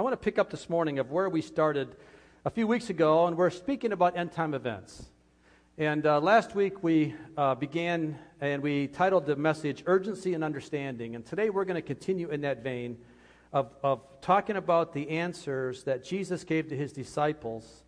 I 0.00 0.02
want 0.02 0.14
to 0.14 0.24
pick 0.24 0.38
up 0.38 0.48
this 0.48 0.70
morning 0.70 0.98
of 0.98 1.10
where 1.10 1.28
we 1.28 1.42
started 1.42 1.94
a 2.46 2.50
few 2.50 2.66
weeks 2.66 2.88
ago, 2.88 3.26
and 3.26 3.36
we're 3.36 3.50
speaking 3.50 3.92
about 3.92 4.16
end 4.16 4.32
time 4.32 4.54
events. 4.54 5.04
And 5.76 6.06
uh, 6.06 6.20
last 6.20 6.54
week 6.54 6.82
we 6.82 7.14
uh, 7.36 7.54
began 7.54 8.18
and 8.40 8.62
we 8.62 8.86
titled 8.86 9.26
the 9.26 9.36
message 9.36 9.82
Urgency 9.84 10.32
and 10.32 10.42
Understanding. 10.42 11.16
And 11.16 11.26
today 11.26 11.50
we're 11.50 11.66
going 11.66 11.74
to 11.74 11.82
continue 11.82 12.30
in 12.30 12.40
that 12.40 12.64
vein 12.64 12.96
of, 13.52 13.74
of 13.82 14.00
talking 14.22 14.56
about 14.56 14.94
the 14.94 15.06
answers 15.10 15.84
that 15.84 16.02
Jesus 16.02 16.44
gave 16.44 16.70
to 16.70 16.76
his 16.78 16.94
disciples 16.94 17.82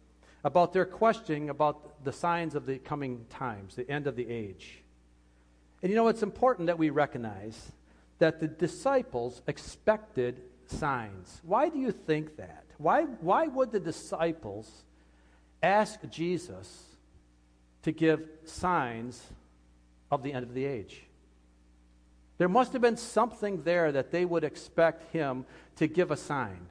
about 0.44 0.74
their 0.74 0.84
questioning 0.84 1.48
about 1.48 2.04
the 2.04 2.12
signs 2.12 2.54
of 2.54 2.66
the 2.66 2.76
coming 2.76 3.24
times, 3.30 3.74
the 3.74 3.90
end 3.90 4.06
of 4.06 4.16
the 4.16 4.28
age. 4.28 4.82
And 5.82 5.88
you 5.88 5.96
know, 5.96 6.08
it's 6.08 6.22
important 6.22 6.66
that 6.66 6.76
we 6.76 6.90
recognize 6.90 7.72
that 8.18 8.38
the 8.38 8.48
disciples 8.48 9.40
expected 9.46 10.42
signs. 10.72 11.40
Why 11.44 11.68
do 11.68 11.78
you 11.78 11.92
think 11.92 12.36
that? 12.36 12.64
Why, 12.78 13.02
why 13.02 13.46
would 13.46 13.70
the 13.70 13.80
disciples 13.80 14.70
ask 15.62 16.00
Jesus 16.10 16.84
to 17.82 17.92
give 17.92 18.22
signs 18.44 19.22
of 20.10 20.22
the 20.22 20.32
end 20.32 20.44
of 20.44 20.54
the 20.54 20.64
age? 20.64 21.02
There 22.38 22.48
must 22.48 22.72
have 22.72 22.82
been 22.82 22.96
something 22.96 23.62
there 23.62 23.92
that 23.92 24.10
they 24.10 24.24
would 24.24 24.42
expect 24.42 25.12
him 25.12 25.44
to 25.76 25.86
give 25.86 26.10
a 26.10 26.16
sign. 26.16 26.66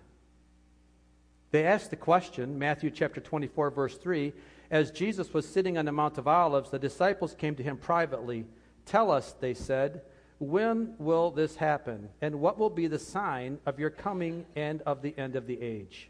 They 1.52 1.66
asked 1.66 1.90
the 1.90 1.96
question, 1.96 2.58
Matthew 2.60 2.90
chapter 2.90 3.22
24, 3.22 3.72
verse 3.72 3.98
3, 3.98 4.34
as 4.70 4.92
Jesus 4.92 5.34
was 5.34 5.48
sitting 5.48 5.78
on 5.78 5.86
the 5.86 5.92
Mount 5.92 6.18
of 6.18 6.28
Olives, 6.28 6.70
the 6.70 6.80
disciples 6.80 7.36
came 7.36 7.56
to 7.56 7.64
him 7.64 7.78
privately. 7.78 8.46
Tell 8.86 9.12
us, 9.12 9.34
they 9.40 9.54
said, 9.54 10.02
when 10.42 10.96
will 10.98 11.30
this 11.30 11.56
happen? 11.56 12.10
And 12.20 12.42
what 12.42 12.58
will 12.58 12.72
be 12.72 12.88
the 12.88 12.98
sign 12.98 13.60
of 13.68 13.80
your 13.80 13.92
coming 13.92 14.46
and 14.56 14.82
of 14.82 15.04
the 15.04 15.14
end 15.18 15.36
of 15.36 15.46
the 15.46 15.62
age? 15.62 16.10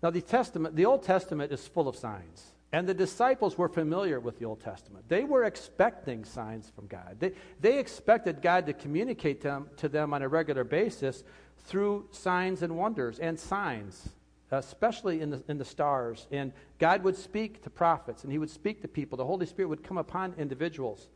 Now, 0.00 0.10
the, 0.10 0.22
Testament, 0.22 0.76
the 0.76 0.86
Old 0.86 1.02
Testament 1.02 1.50
is 1.52 1.66
full 1.66 1.88
of 1.88 1.96
signs. 1.96 2.52
And 2.72 2.86
the 2.86 2.94
disciples 2.94 3.58
were 3.58 3.68
familiar 3.68 4.20
with 4.20 4.38
the 4.38 4.44
Old 4.44 4.60
Testament. 4.60 5.04
They 5.08 5.24
were 5.24 5.44
expecting 5.44 6.24
signs 6.24 6.70
from 6.74 6.86
God. 6.86 7.16
They, 7.18 7.32
they 7.60 7.78
expected 7.78 8.42
God 8.42 8.66
to 8.66 8.72
communicate 8.72 9.40
them, 9.40 9.68
to 9.78 9.88
them 9.88 10.14
on 10.14 10.22
a 10.22 10.28
regular 10.28 10.62
basis 10.62 11.24
through 11.64 12.06
signs 12.12 12.62
and 12.62 12.76
wonders 12.76 13.18
and 13.18 13.38
signs, 13.38 14.10
especially 14.52 15.20
in 15.20 15.30
the, 15.30 15.42
in 15.48 15.58
the 15.58 15.64
stars. 15.64 16.28
And 16.30 16.52
God 16.78 17.02
would 17.02 17.16
speak 17.16 17.62
to 17.64 17.70
prophets 17.70 18.22
and 18.22 18.30
He 18.30 18.38
would 18.38 18.50
speak 18.50 18.82
to 18.82 18.88
people. 18.88 19.16
The 19.16 19.24
Holy 19.24 19.46
Spirit 19.46 19.68
would 19.68 19.82
come 19.82 19.98
upon 19.98 20.34
individuals. 20.38 21.08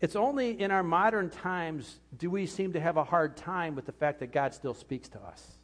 It's 0.00 0.16
only 0.16 0.60
in 0.60 0.70
our 0.70 0.82
modern 0.82 1.30
times 1.30 2.00
do 2.16 2.30
we 2.30 2.46
seem 2.46 2.72
to 2.74 2.80
have 2.80 2.96
a 2.96 3.04
hard 3.04 3.36
time 3.36 3.74
with 3.74 3.86
the 3.86 3.92
fact 3.92 4.20
that 4.20 4.32
God 4.32 4.52
still 4.52 4.74
speaks 4.74 5.08
to 5.10 5.20
us. 5.20 5.56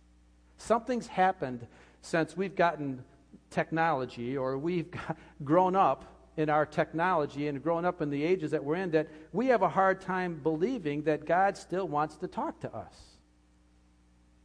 Something's 0.57 1.07
happened 1.07 1.67
since 2.01 2.37
we've 2.37 2.57
gotten 2.57 3.05
technology 3.51 4.37
or 4.37 4.57
we've 4.57 4.89
grown 5.45 5.77
up 5.77 6.13
in 6.37 6.49
our 6.49 6.65
technology 6.65 7.49
and 7.49 7.63
grown 7.63 7.85
up 7.85 8.01
in 8.01 8.09
the 8.09 8.25
ages 8.25 8.53
that 8.53 8.65
we're 8.65 8.77
in 8.77 8.91
that 8.93 9.09
we 9.33 9.49
have 9.49 9.63
a 9.63 9.69
hard 9.69 10.01
time 10.01 10.41
believing 10.43 11.03
that 11.03 11.27
God 11.27 11.57
still 11.57 11.87
wants 11.87 12.17
to 12.17 12.27
talk 12.27 12.61
to 12.61 12.75
us. 12.75 12.95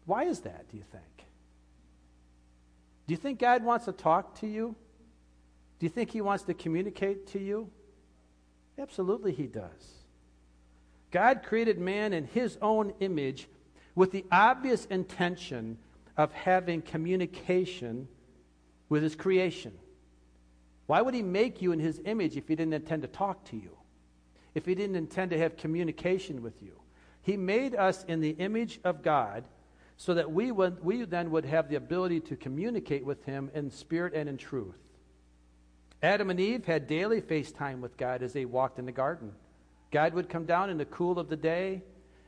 Why 0.05 0.25
is 0.25 0.41
that, 0.41 0.69
do 0.69 0.77
you 0.77 0.83
think? 0.91 1.03
Do 3.08 3.13
you 3.13 3.17
think 3.17 3.39
God 3.39 3.63
wants 3.63 3.85
to 3.85 3.93
talk 3.93 4.39
to 4.41 4.47
you? 4.47 4.75
Do 5.80 5.85
you 5.85 5.89
think 5.89 6.11
He 6.11 6.19
wants 6.19 6.43
to 6.43 6.53
communicate 6.53 7.27
to 7.27 7.39
you? 7.39 7.69
Absolutely, 8.80 9.31
He 9.31 9.47
does. 9.47 9.97
God 11.11 11.44
created 11.44 11.80
man 11.80 12.14
in 12.14 12.25
His 12.25 12.58
own 12.61 12.94
image 13.00 13.47
with 13.95 14.11
the 14.11 14.25
obvious 14.31 14.86
intention 14.86 15.78
of 16.16 16.31
having 16.31 16.81
communication 16.81 18.08
with 18.89 19.03
His 19.03 19.16
creation. 19.16 19.73
Why 20.86 21.02
would 21.02 21.14
He 21.14 21.23
make 21.23 21.61
you 21.61 21.72
in 21.72 21.80
His 21.80 22.02
image 22.05 22.38
if 22.38 22.48
He 22.48 22.55
didn't 22.55 22.73
intend 22.73 23.02
to 23.02 23.08
talk 23.08 23.43
to 23.45 23.55
you? 23.55 23.71
If 24.54 24.65
He 24.65 24.76
didn't 24.76 24.95
intend 24.95 25.32
to 25.32 25.38
have 25.38 25.58
communication 25.58 26.42
with 26.42 26.61
you? 26.61 26.73
He 27.21 27.36
made 27.36 27.76
us 27.76 28.04
in 28.05 28.21
the 28.21 28.32
image 28.32 28.80
of 28.83 29.02
God 29.02 29.44
so 29.98 30.14
that 30.14 30.32
we, 30.32 30.52
would, 30.52 30.83
we 30.83 31.04
then 31.04 31.32
would 31.32 31.45
have 31.45 31.70
the 31.70 31.76
ability 31.76 32.20
to 32.21 32.36
communicate 32.36 33.04
with 33.04 33.23
Him 33.26 33.49
in 33.54 33.71
spirit 33.71 34.14
and 34.14 34.30
in 34.30 34.38
truth. 34.38 34.77
Adam 36.02 36.30
and 36.30 36.39
Eve 36.39 36.65
had 36.65 36.87
daily 36.87 37.21
FaceTime 37.21 37.80
with 37.80 37.97
God 37.97 38.21
as 38.21 38.33
they 38.33 38.45
walked 38.45 38.77
in 38.77 38.85
the 38.85 38.91
garden. 38.91 39.31
God 39.91 40.13
would 40.13 40.30
come 40.30 40.45
down 40.45 40.69
in 40.69 40.77
the 40.77 40.85
cool 40.85 41.17
of 41.17 41.30
the 41.30 41.35
day, 41.35 41.81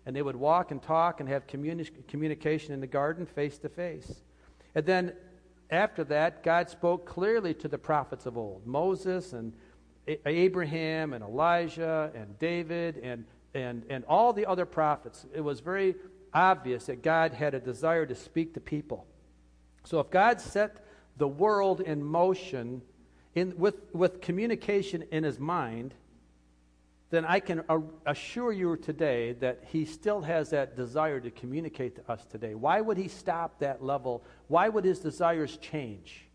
and 0.06 0.16
they 0.16 0.22
would 0.22 0.36
walk 0.36 0.72
and 0.72 0.82
talk 0.82 1.20
and 1.20 1.30
have 1.30 1.46
communi- 1.46 2.08
communication 2.08 2.74
in 2.74 2.80
the 2.80 2.88
garden 2.88 3.26
face 3.26 3.58
to 3.60 3.70
face. 3.70 4.22
And 4.74 4.86
then 4.86 5.14
after 5.70 6.04
that, 6.06 6.44
God 6.44 6.70
spoke 6.70 7.06
clearly 7.06 7.54
to 7.56 7.68
the 7.68 7.78
prophets 7.78 8.26
of 8.26 8.38
old 8.38 8.66
Moses 8.66 9.34
and 9.34 9.54
Abraham 10.26 11.14
and 11.14 11.24
Elijah 11.24 12.12
and 12.16 12.40
David 12.40 12.98
and, 12.98 13.26
and, 13.54 13.84
and 13.90 14.04
all 14.06 14.34
the 14.34 14.48
other 14.48 14.66
prophets. 14.66 15.28
It 15.34 15.42
was 15.42 15.60
very 15.60 15.96
obvious 16.34 16.88
that 16.88 17.04
God 17.04 17.34
had 17.34 17.54
a 17.54 17.60
desire 17.60 18.08
to 18.08 18.16
speak 18.16 18.56
to 18.56 18.60
people. 18.60 19.06
So 19.84 20.00
if 20.00 20.10
God 20.10 20.42
set 20.42 20.84
the 21.18 21.28
world 21.28 21.82
in 21.82 22.04
motion 22.04 22.82
in, 23.36 23.58
with, 23.58 23.76
with 23.94 24.22
communication 24.22 25.04
in 25.12 25.24
his 25.24 25.40
mind, 25.40 25.94
then 27.10 27.26
I 27.26 27.40
can 27.40 27.64
assure 28.06 28.52
you 28.52 28.78
today 28.78 29.34
that 29.34 29.64
he 29.68 29.86
still 29.86 30.22
has 30.22 30.52
that 30.52 30.76
desire 30.76 31.20
to 31.20 31.32
communicate 31.32 31.96
to 31.96 32.12
us 32.12 32.24
today. 32.26 32.54
Why 32.54 32.82
would 32.82 32.98
he 32.98 33.08
stop 33.08 33.60
that 33.60 33.84
level? 33.84 34.24
Why 34.48 34.70
would 34.70 34.86
his 34.86 35.00
desires 35.00 35.58
change? 35.58 36.28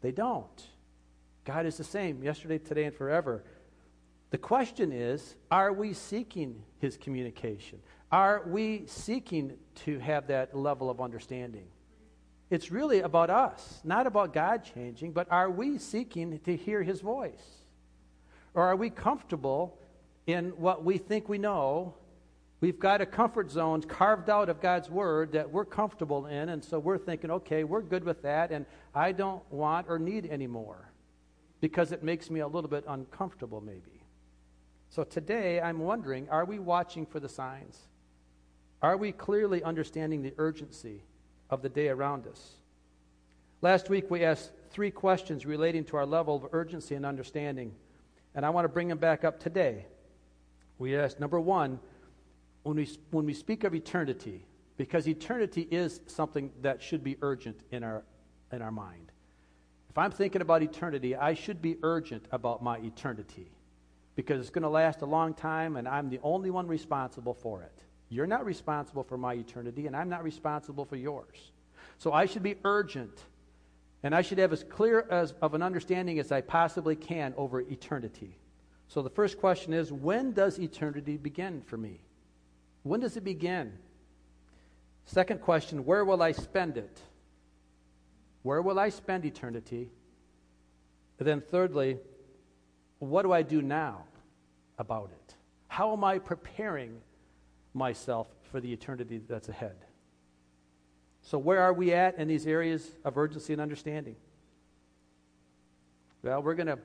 They 0.00 0.12
don't. 0.12 0.62
God 1.44 1.66
is 1.66 1.76
the 1.76 1.84
same 1.84 2.22
yesterday, 2.22 2.58
today, 2.58 2.84
and 2.84 2.94
forever. 2.94 3.44
The 4.30 4.38
question 4.38 4.90
is 4.90 5.36
are 5.50 5.72
we 5.72 5.92
seeking 5.92 6.62
his 6.78 6.96
communication? 6.96 7.80
Are 8.10 8.42
we 8.46 8.84
seeking 8.86 9.58
to 9.84 9.98
have 9.98 10.28
that 10.28 10.56
level 10.56 10.88
of 10.88 11.00
understanding? 11.00 11.66
It's 12.48 12.70
really 12.70 13.00
about 13.00 13.28
us, 13.28 13.80
not 13.82 14.06
about 14.06 14.32
God 14.32 14.62
changing, 14.62 15.12
but 15.12 15.26
are 15.30 15.50
we 15.50 15.78
seeking 15.78 16.38
to 16.40 16.56
hear 16.56 16.82
his 16.82 17.00
voice? 17.00 17.62
Or 18.54 18.64
are 18.64 18.76
we 18.76 18.88
comfortable 18.88 19.78
in 20.26 20.50
what 20.50 20.84
we 20.84 20.98
think 20.98 21.28
we 21.28 21.38
know? 21.38 21.94
We've 22.60 22.78
got 22.78 23.00
a 23.00 23.06
comfort 23.06 23.50
zone 23.50 23.82
carved 23.82 24.30
out 24.30 24.48
of 24.48 24.60
God's 24.60 24.88
word 24.88 25.32
that 25.32 25.50
we're 25.50 25.64
comfortable 25.64 26.26
in, 26.26 26.48
and 26.48 26.64
so 26.64 26.78
we're 26.78 26.98
thinking, 26.98 27.30
okay, 27.30 27.64
we're 27.64 27.82
good 27.82 28.04
with 28.04 28.22
that, 28.22 28.50
and 28.50 28.64
I 28.94 29.12
don't 29.12 29.42
want 29.52 29.86
or 29.88 29.98
need 29.98 30.26
any 30.26 30.46
more 30.46 30.90
because 31.60 31.92
it 31.92 32.02
makes 32.02 32.30
me 32.30 32.40
a 32.40 32.46
little 32.46 32.70
bit 32.70 32.84
uncomfortable, 32.86 33.60
maybe. 33.60 34.04
So 34.88 35.02
today, 35.02 35.60
I'm 35.60 35.80
wondering 35.80 36.28
are 36.30 36.44
we 36.44 36.58
watching 36.58 37.06
for 37.06 37.18
the 37.18 37.28
signs? 37.28 37.78
Are 38.82 38.96
we 38.96 39.10
clearly 39.10 39.62
understanding 39.62 40.22
the 40.22 40.32
urgency 40.38 41.02
of 41.50 41.62
the 41.62 41.68
day 41.68 41.88
around 41.88 42.26
us? 42.26 42.54
Last 43.62 43.88
week, 43.88 44.10
we 44.10 44.24
asked 44.24 44.52
three 44.70 44.90
questions 44.90 45.46
relating 45.46 45.84
to 45.84 45.96
our 45.96 46.06
level 46.06 46.36
of 46.36 46.46
urgency 46.52 46.94
and 46.94 47.06
understanding, 47.06 47.74
and 48.34 48.44
I 48.44 48.50
want 48.50 48.64
to 48.64 48.68
bring 48.68 48.88
them 48.88 48.98
back 48.98 49.24
up 49.24 49.40
today. 49.40 49.86
We 50.78 50.96
asked 50.96 51.20
number 51.20 51.40
one, 51.40 51.80
when 52.62 52.76
we, 52.76 52.88
when 53.10 53.24
we 53.24 53.32
speak 53.32 53.64
of 53.64 53.74
eternity, 53.74 54.44
because 54.76 55.08
eternity 55.08 55.66
is 55.70 56.00
something 56.06 56.50
that 56.62 56.82
should 56.82 57.02
be 57.02 57.16
urgent 57.22 57.60
in 57.70 57.82
our, 57.82 58.04
in 58.52 58.60
our 58.60 58.72
mind. 58.72 59.12
If 59.88 59.96
I'm 59.96 60.10
thinking 60.10 60.42
about 60.42 60.62
eternity, 60.62 61.16
I 61.16 61.32
should 61.32 61.62
be 61.62 61.78
urgent 61.82 62.26
about 62.30 62.62
my 62.62 62.76
eternity 62.78 63.50
because 64.14 64.40
it's 64.40 64.50
going 64.50 64.62
to 64.62 64.68
last 64.68 65.00
a 65.00 65.06
long 65.06 65.32
time 65.32 65.76
and 65.76 65.88
I'm 65.88 66.10
the 66.10 66.20
only 66.22 66.50
one 66.50 66.66
responsible 66.66 67.34
for 67.34 67.62
it. 67.62 67.82
You're 68.08 68.26
not 68.26 68.44
responsible 68.44 69.02
for 69.02 69.18
my 69.18 69.34
eternity, 69.34 69.86
and 69.86 69.96
I'm 69.96 70.08
not 70.08 70.22
responsible 70.22 70.84
for 70.84 70.96
yours. 70.96 71.52
So 71.98 72.12
I 72.12 72.26
should 72.26 72.42
be 72.42 72.56
urgent, 72.64 73.24
and 74.02 74.14
I 74.14 74.22
should 74.22 74.38
have 74.38 74.52
as 74.52 74.64
clear 74.64 75.06
as, 75.10 75.32
of 75.42 75.54
an 75.54 75.62
understanding 75.62 76.18
as 76.18 76.30
I 76.30 76.40
possibly 76.40 76.94
can 76.94 77.34
over 77.36 77.60
eternity. 77.60 78.38
So 78.88 79.02
the 79.02 79.10
first 79.10 79.38
question 79.38 79.72
is 79.72 79.92
when 79.92 80.32
does 80.32 80.58
eternity 80.58 81.16
begin 81.16 81.62
for 81.62 81.76
me? 81.76 82.00
When 82.82 83.00
does 83.00 83.16
it 83.16 83.24
begin? 83.24 83.72
Second 85.06 85.40
question 85.40 85.84
where 85.84 86.04
will 86.04 86.22
I 86.22 86.32
spend 86.32 86.76
it? 86.76 87.00
Where 88.42 88.62
will 88.62 88.78
I 88.78 88.90
spend 88.90 89.24
eternity? 89.24 89.90
And 91.18 91.26
then, 91.26 91.40
thirdly, 91.40 91.98
what 92.98 93.22
do 93.22 93.32
I 93.32 93.42
do 93.42 93.62
now 93.62 94.04
about 94.78 95.10
it? 95.10 95.34
How 95.68 95.92
am 95.92 96.04
I 96.04 96.18
preparing 96.18 97.00
myself 97.76 98.26
for 98.50 98.60
the 98.60 98.72
eternity 98.72 99.20
that's 99.28 99.48
ahead. 99.48 99.76
So, 101.22 101.38
where 101.38 101.60
are 101.60 101.72
we 101.72 101.92
at 101.92 102.18
in 102.18 102.28
these 102.28 102.46
areas 102.46 102.88
of 103.04 103.18
urgency 103.18 103.52
and 103.52 103.60
understanding? 103.60 104.16
Well, 106.22 106.42
we're 106.42 106.54
going 106.54 106.68
to 106.68 106.78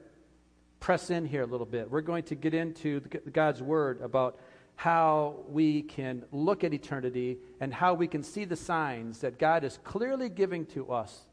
press 0.79 1.09
in 1.09 1.25
here 1.25 1.43
a 1.43 1.47
little 1.47 1.65
bit. 1.65 1.89
We're 1.89 2.01
going 2.01 2.23
to 2.23 2.35
get 2.35 2.53
into 2.53 2.99
God's 3.31 3.61
Word 3.61 4.01
about 4.01 4.39
how 4.75 5.43
we 5.47 5.83
can 5.83 6.23
look 6.31 6.63
at 6.63 6.73
eternity 6.73 7.37
and 7.59 7.73
how 7.73 7.93
we 7.93 8.07
can 8.07 8.23
see 8.23 8.45
the 8.45 8.55
signs 8.55 9.19
that 9.19 9.37
God 9.37 9.63
is 9.63 9.79
clearly 9.83 10.27
giving 10.27 10.65
to 10.67 10.91
us 10.91 11.27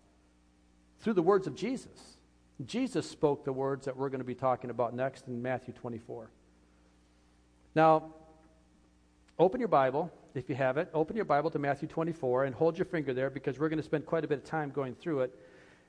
through 1.00 1.14
the 1.14 1.22
words 1.22 1.46
of 1.46 1.54
Jesus. 1.54 2.18
Jesus 2.66 3.08
spoke 3.08 3.44
the 3.44 3.52
words 3.52 3.86
that 3.86 3.96
we're 3.96 4.10
going 4.10 4.20
to 4.20 4.24
be 4.24 4.34
talking 4.34 4.68
about 4.68 4.94
next 4.94 5.28
in 5.28 5.40
Matthew 5.40 5.72
24. 5.72 6.30
Now, 7.74 8.12
open 9.38 9.60
your 9.60 9.68
Bible, 9.68 10.10
if 10.34 10.48
you 10.48 10.54
have 10.54 10.76
it. 10.76 10.88
Open 10.94 11.16
your 11.16 11.24
Bible 11.24 11.50
to 11.50 11.58
Matthew 11.58 11.88
24 11.88 12.44
and 12.44 12.54
hold 12.54 12.78
your 12.78 12.84
finger 12.84 13.14
there 13.14 13.30
because 13.30 13.58
we're 13.58 13.68
going 13.68 13.78
to 13.78 13.84
spend 13.84 14.06
quite 14.06 14.24
a 14.24 14.28
bit 14.28 14.38
of 14.38 14.44
time 14.44 14.70
going 14.70 14.94
through 14.94 15.20
it. 15.20 15.38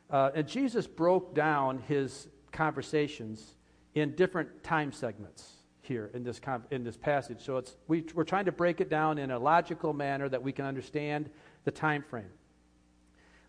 Uh, 0.09 0.31
and 0.35 0.47
Jesus 0.47 0.87
broke 0.87 1.35
down 1.35 1.83
his 1.87 2.27
conversations 2.51 3.55
in 3.95 4.15
different 4.15 4.63
time 4.63 4.91
segments 4.91 5.53
here 5.81 6.11
in 6.13 6.23
this, 6.23 6.39
in 6.71 6.83
this 6.83 6.97
passage. 6.97 7.41
So 7.41 7.57
it's, 7.57 7.75
we, 7.87 8.05
we're 8.13 8.23
trying 8.23 8.45
to 8.45 8.51
break 8.51 8.81
it 8.81 8.89
down 8.89 9.17
in 9.17 9.31
a 9.31 9.39
logical 9.39 9.93
manner 9.93 10.29
that 10.29 10.41
we 10.41 10.51
can 10.51 10.65
understand 10.65 11.29
the 11.63 11.71
time 11.71 12.03
frame. 12.03 12.29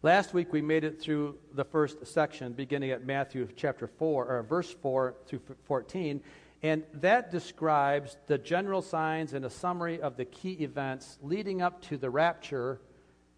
Last 0.02 0.32
week 0.32 0.50
we 0.52 0.62
made 0.62 0.82
it 0.82 1.00
through 1.00 1.36
the 1.52 1.64
first 1.64 2.06
section, 2.06 2.54
beginning 2.54 2.90
at 2.90 3.04
Matthew 3.04 3.46
chapter 3.54 3.86
4, 3.86 4.26
or 4.26 4.42
verse 4.42 4.70
4 4.70 5.14
through 5.26 5.40
14, 5.64 6.22
and 6.62 6.84
that 6.94 7.30
describes 7.30 8.18
the 8.26 8.36
general 8.36 8.82
signs 8.82 9.32
and 9.32 9.44
a 9.44 9.50
summary 9.50 10.00
of 10.00 10.16
the 10.16 10.26
key 10.26 10.52
events 10.60 11.18
leading 11.22 11.62
up 11.62 11.80
to 11.82 11.96
the 11.96 12.10
rapture 12.10 12.80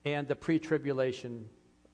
and 0.05 0.27
the 0.27 0.35
pre 0.35 0.59
tribulation 0.59 1.49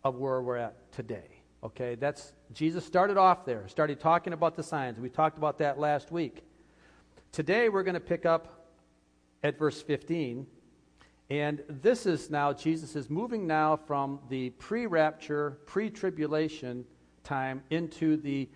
of 0.04 0.16
where 0.16 0.40
we're 0.40 0.56
at 0.56 0.90
today. 0.92 1.28
Okay, 1.62 1.96
that's 1.96 2.32
Jesus 2.52 2.84
started 2.84 3.16
off 3.16 3.44
there, 3.44 3.66
started 3.69 4.00
talking 4.00 4.32
about 4.32 4.54
the 4.56 4.62
signs. 4.62 4.98
We 4.98 5.10
talked 5.10 5.36
about 5.36 5.58
that 5.58 5.78
last 5.78 6.10
week. 6.10 6.44
Today 7.32 7.69
we're 7.69 7.82
going 7.82 7.94
to 7.94 8.00
pick 8.00 8.25
up 8.25 8.70
at 9.42 9.58
verse 9.58 9.82
15. 9.82 10.46
And 11.30 11.62
this 11.69 12.06
is 12.06 12.30
now, 12.30 12.54
Jesus 12.54 12.96
is 12.96 13.10
moving 13.10 13.46
now 13.46 13.76
from 13.76 14.20
the 14.30 14.50
pre 14.50 14.86
rapture, 14.86 15.58
pre 15.66 15.90
tribulation 15.90 16.86
time 17.22 17.62
into 17.69 18.16
the 18.16 18.48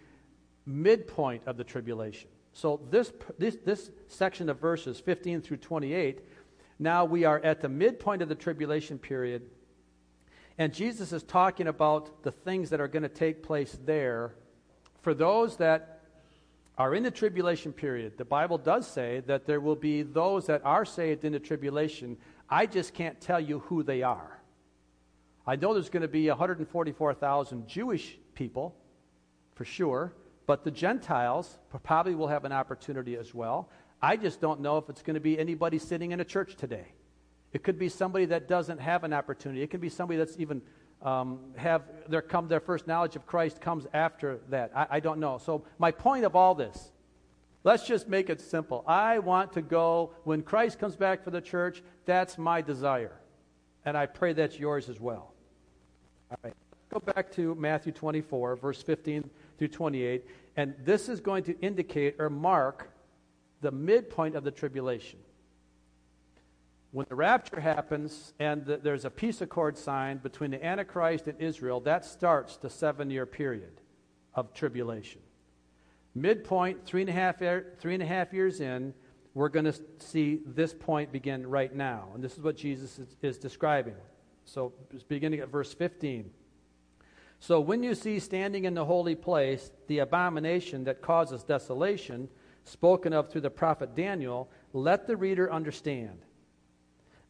midpoint 0.65 1.43
of 1.47 1.59
the 1.59 1.65
tribulation. 1.65 2.31
So, 2.53 2.81
this, 2.91 3.13
this, 3.39 3.57
this 3.65 3.91
section 4.09 4.49
of 4.49 4.61
verses 4.61 5.01
15 5.01 5.41
through 5.41 5.57
28, 5.59 6.21
now 6.79 7.05
we 7.05 7.25
are 7.25 7.41
at 7.41 7.61
the 7.61 7.69
midpoint 7.69 8.23
of 8.23 8.29
the 8.29 8.35
tribulation 8.35 8.99
period. 8.99 9.43
And 10.59 10.73
Jesus 10.73 11.13
is 11.13 11.23
talking 11.23 11.67
about 11.67 12.23
the 12.23 12.31
things 12.31 12.71
that 12.71 12.81
are 12.81 12.89
going 12.89 13.05
to 13.05 13.09
take 13.09 13.43
place 13.43 13.79
there 13.85 14.35
for 15.03 15.15
those 15.15 15.57
that 15.57 16.01
are 16.79 16.95
in 16.95 17.03
the 17.03 17.11
tribulation 17.11 17.73
period, 17.73 18.17
the 18.17 18.25
Bible 18.25 18.57
does 18.57 18.87
say 18.87 19.23
that 19.27 19.47
there 19.47 19.61
will 19.61 19.77
be 19.77 20.03
those 20.03 20.47
that 20.47 20.65
are 20.65 20.85
saved 20.85 21.25
in 21.25 21.33
the 21.33 21.39
tribulation. 21.39 22.17
I 22.49 22.67
just 22.67 22.95
can't 22.95 23.21
tell 23.21 23.41
you 23.41 23.59
who 23.61 23.83
they 23.83 24.03
are. 24.03 24.41
I 25.47 25.57
know 25.57 25.75
there's 25.75 25.91
going 25.91 26.03
to 26.03 26.09
be 26.09 26.29
144,000 26.29 27.67
Jewish 27.67 28.17
people, 28.35 28.77
for 29.55 29.65
sure, 29.65 30.15
but 30.53 30.65
the 30.65 30.71
Gentiles 30.71 31.57
probably 31.83 32.15
will 32.15 32.29
have 32.29 32.45
an 32.45 32.53
opportunity 32.53 33.17
as 33.17 33.33
well. 33.33 33.71
I 34.03 34.19
just 34.19 34.39
don't 34.39 34.61
know 34.61 34.77
if 34.77 34.91
it's 34.91 35.01
going 35.01 35.15
to 35.15 35.21
be 35.21 35.39
anybody 35.39 35.79
sitting 35.79 36.13
in 36.13 36.21
a 36.21 36.27
church 36.27 36.57
today. 36.57 36.89
It 37.55 37.63
could 37.63 37.79
be 37.79 37.89
somebody 37.89 38.27
that 38.27 38.49
doesn't 38.49 38.79
have 38.79 39.03
an 39.03 39.15
opportunity. 39.15 39.63
It 39.63 39.71
could 39.71 39.81
be 39.81 39.89
somebody 39.89 40.19
that's 40.19 40.39
even 40.39 40.61
um, 41.01 41.39
have 41.57 41.85
their 42.07 42.21
come 42.21 42.49
their 42.49 42.61
first 42.61 42.87
knowledge 42.87 43.17
of 43.17 43.25
Christ 43.25 43.63
comes 43.63 43.87
after 43.95 44.41
that. 44.51 44.73
I, 44.77 44.87
I 44.91 45.01
don't 45.01 45.21
know. 45.21 45.39
So 45.39 45.65
my 45.79 45.91
point 45.91 46.27
of 46.27 46.37
all 46.37 46.55
this, 46.55 46.93
let's 47.65 47.87
just 47.87 48.07
make 48.07 48.29
it 48.29 48.39
simple. 48.39 48.85
I 48.87 49.21
want 49.21 49.55
to 49.55 49.63
go 49.63 50.13
when 50.25 50.43
Christ 50.43 50.79
comes 50.79 50.97
back 50.97 51.25
for 51.25 51.31
the 51.31 51.41
church. 51.41 51.83
That's 52.05 52.37
my 52.37 52.61
desire, 52.61 53.19
and 53.87 53.97
I 53.97 54.05
pray 54.05 54.35
that's 54.35 54.59
yours 54.59 54.91
as 54.91 55.01
well. 55.01 55.33
All 56.31 56.37
right. 56.45 56.53
Go 56.93 57.01
back 57.01 57.33
to 57.33 57.55
Matthew 57.55 57.93
24, 57.93 58.57
verse 58.57 58.83
15 58.83 59.29
through 59.59 59.69
28, 59.69 60.27
and 60.57 60.75
this 60.85 61.09
is 61.09 61.21
going 61.21 61.45
to 61.45 61.59
indicate 61.61 62.17
or 62.19 62.29
mark 62.29 62.91
the 63.61 63.71
midpoint 63.71 64.37
of 64.37 64.45
the 64.45 64.51
tribulation 64.51 65.19
when 66.93 67.07
the 67.09 67.15
rapture 67.15 67.59
happens 67.59 68.35
and 68.39 68.65
the, 68.67 68.77
there's 68.77 69.07
a 69.07 69.11
peace 69.11 69.41
accord 69.41 69.77
signed 69.77 70.23
between 70.23 70.51
the 70.51 70.65
Antichrist 70.65 71.27
and 71.27 71.41
Israel, 71.41 71.81
that 71.81 72.05
starts 72.05 72.59
the 72.59 72.71
seven 72.71 73.11
year 73.11 73.27
period 73.27 73.81
of 74.35 74.53
tribulation. 74.53 75.21
Midpoint, 76.15 76.85
three 76.85 77.01
and 77.01 77.09
a 77.09 77.13
half, 77.13 77.39
three 77.39 77.95
and 77.95 78.03
a 78.03 78.07
half 78.07 78.35
years 78.35 78.61
in, 78.61 78.93
we're 79.33 79.49
going 79.49 79.65
to 79.65 79.75
see 79.99 80.41
this 80.47 80.75
point 80.75 81.11
begin 81.11 81.47
right 81.47 81.75
now. 81.75 82.11
And 82.15 82.23
this 82.23 82.35
is 82.35 82.41
what 82.41 82.55
Jesus 82.55 82.99
is, 82.99 83.17
is 83.23 83.39
describing. 83.39 83.95
So, 84.45 84.75
beginning 85.09 85.41
at 85.41 85.49
verse 85.49 85.73
15. 85.73 86.31
So, 87.43 87.59
when 87.59 87.83
you 87.83 87.97
see 87.97 88.21
standing 88.21 88.67
in 88.67 88.75
the 88.75 88.85
holy 88.85 89.17
place 89.17 89.73
the 89.89 89.99
abomination 89.99 90.85
that 90.85 91.03
causes 91.03 91.43
desolation, 91.43 92.29
spoken 92.63 93.13
of 93.13 93.29
through 93.33 93.41
the 93.41 93.51
prophet 93.51 93.97
Daniel, 93.97 94.49
let 94.73 95.09
the 95.09 95.17
reader 95.17 95.53
understand. 95.53 96.21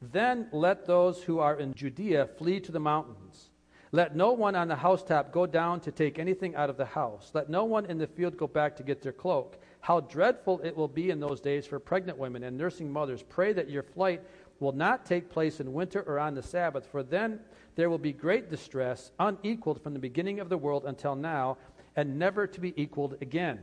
Then 0.03 0.49
let 0.53 0.85
those 0.85 1.23
who 1.23 1.39
are 1.39 1.59
in 1.59 1.73
Judea 1.73 2.29
flee 2.37 2.61
to 2.61 2.71
the 2.71 2.79
mountains. 2.79 3.49
Let 3.91 4.15
no 4.15 4.33
one 4.33 4.55
on 4.55 4.69
the 4.69 4.77
housetop 4.77 5.33
go 5.33 5.47
down 5.47 5.81
to 5.81 5.91
take 5.91 6.19
anything 6.19 6.55
out 6.57 6.69
of 6.69 6.77
the 6.77 6.85
house. 6.85 7.31
Let 7.33 7.49
no 7.49 7.65
one 7.65 7.87
in 7.87 7.97
the 7.97 8.07
field 8.07 8.37
go 8.37 8.47
back 8.47 8.77
to 8.77 8.83
get 8.83 9.01
their 9.01 9.13
cloak. 9.13 9.63
How 9.81 10.01
dreadful 10.01 10.61
it 10.63 10.77
will 10.77 10.89
be 10.89 11.09
in 11.09 11.21
those 11.21 11.41
days 11.41 11.67
for 11.67 11.79
pregnant 11.79 12.19
women 12.19 12.43
and 12.43 12.59
nursing 12.59 12.93
mothers. 12.93 13.23
Pray 13.23 13.55
that 13.55 13.71
your 13.71 13.83
flight 13.83 14.21
will 14.61 14.73
not 14.73 15.07
take 15.07 15.31
place 15.31 15.59
in 15.59 15.73
winter 15.73 16.03
or 16.03 16.19
on 16.19 16.35
the 16.35 16.43
Sabbath, 16.43 16.87
for 16.87 17.03
then 17.03 17.41
there 17.75 17.91
will 17.91 17.99
be 17.99 18.13
great 18.13 18.51
distress, 18.51 19.13
unequaled 19.19 19.83
from 19.83 19.93
the 19.93 19.99
beginning 19.99 20.41
of 20.41 20.49
the 20.49 20.59
world 20.59 20.85
until 20.85 21.15
now, 21.15 21.57
and 21.97 22.19
never 22.19 22.47
to 22.47 22.61
be 22.61 22.75
equaled 22.81 23.17
again. 23.21 23.61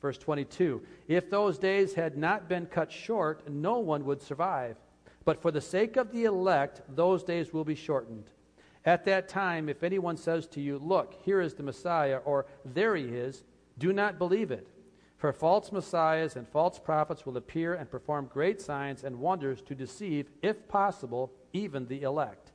Verse 0.00 0.18
22 0.18 0.82
If 1.08 1.30
those 1.30 1.58
days 1.58 1.94
had 1.94 2.16
not 2.16 2.48
been 2.48 2.66
cut 2.66 2.90
short, 2.90 3.48
no 3.48 3.78
one 3.78 4.04
would 4.04 4.22
survive. 4.22 4.76
But 5.24 5.40
for 5.40 5.50
the 5.50 5.60
sake 5.60 5.96
of 5.96 6.12
the 6.12 6.24
elect, 6.24 6.82
those 6.88 7.22
days 7.22 7.52
will 7.52 7.64
be 7.64 7.76
shortened. 7.76 8.24
At 8.84 9.04
that 9.04 9.28
time, 9.28 9.68
if 9.68 9.84
anyone 9.84 10.16
says 10.16 10.48
to 10.48 10.60
you, 10.60 10.78
Look, 10.78 11.14
here 11.22 11.40
is 11.40 11.54
the 11.54 11.62
Messiah, 11.62 12.18
or 12.24 12.46
there 12.64 12.96
he 12.96 13.04
is, 13.04 13.44
do 13.78 13.92
not 13.92 14.18
believe 14.18 14.50
it. 14.50 14.66
For 15.16 15.32
false 15.32 15.70
messiahs 15.70 16.34
and 16.34 16.48
false 16.48 16.80
prophets 16.80 17.24
will 17.24 17.36
appear 17.36 17.74
and 17.74 17.88
perform 17.88 18.26
great 18.26 18.60
signs 18.60 19.04
and 19.04 19.20
wonders 19.20 19.62
to 19.62 19.74
deceive, 19.76 20.28
if 20.42 20.66
possible, 20.66 21.32
even 21.52 21.86
the 21.86 22.02
elect. 22.02 22.51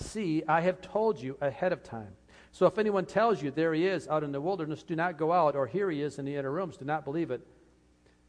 See, 0.00 0.42
I 0.48 0.62
have 0.62 0.80
told 0.80 1.20
you 1.20 1.36
ahead 1.40 1.72
of 1.72 1.82
time. 1.82 2.12
So 2.52 2.66
if 2.66 2.78
anyone 2.78 3.06
tells 3.06 3.42
you, 3.42 3.50
There 3.50 3.74
he 3.74 3.86
is 3.86 4.08
out 4.08 4.24
in 4.24 4.32
the 4.32 4.40
wilderness, 4.40 4.82
do 4.82 4.96
not 4.96 5.18
go 5.18 5.32
out, 5.32 5.54
or 5.54 5.66
here 5.66 5.90
he 5.90 6.02
is 6.02 6.18
in 6.18 6.24
the 6.24 6.36
inner 6.36 6.50
rooms, 6.50 6.76
do 6.76 6.84
not 6.84 7.04
believe 7.04 7.30
it. 7.30 7.46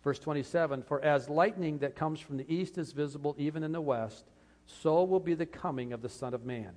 Verse 0.04 0.20
27 0.20 0.84
For 0.84 1.02
as 1.02 1.30
lightning 1.30 1.80
that 1.80 1.96
comes 1.96 2.20
from 2.20 2.38
the 2.38 2.54
east 2.54 2.78
is 2.78 2.92
visible 2.92 3.36
even 3.38 3.64
in 3.64 3.72
the 3.72 3.82
west, 3.82 4.26
so 4.66 5.04
will 5.04 5.20
be 5.20 5.34
the 5.34 5.46
coming 5.46 5.94
of 5.94 6.02
the 6.02 6.10
Son 6.10 6.34
of 6.34 6.46
Man. 6.46 6.74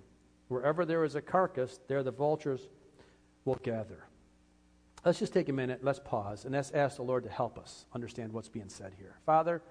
Wherever 0.49 0.85
there 0.85 1.05
is 1.05 1.15
a 1.15 1.23
carcass, 1.23 1.81
there 1.89 2.03
the 2.03 2.11
vultures 2.11 2.69
will 3.45 3.59
gather. 3.63 4.05
Let's 5.05 5.19
just 5.19 5.35
take 5.35 5.49
a 5.49 5.53
minute, 5.53 5.81
let's 5.83 6.01
pause, 6.03 6.45
and 6.45 6.55
let's 6.55 6.71
ask 6.71 6.97
the 6.97 7.03
Lord 7.03 7.25
to 7.25 7.31
help 7.31 7.59
us 7.59 7.85
understand 7.95 8.33
what's 8.33 8.49
being 8.49 8.69
said 8.69 8.95
here. 8.99 9.17
Father, 9.27 9.63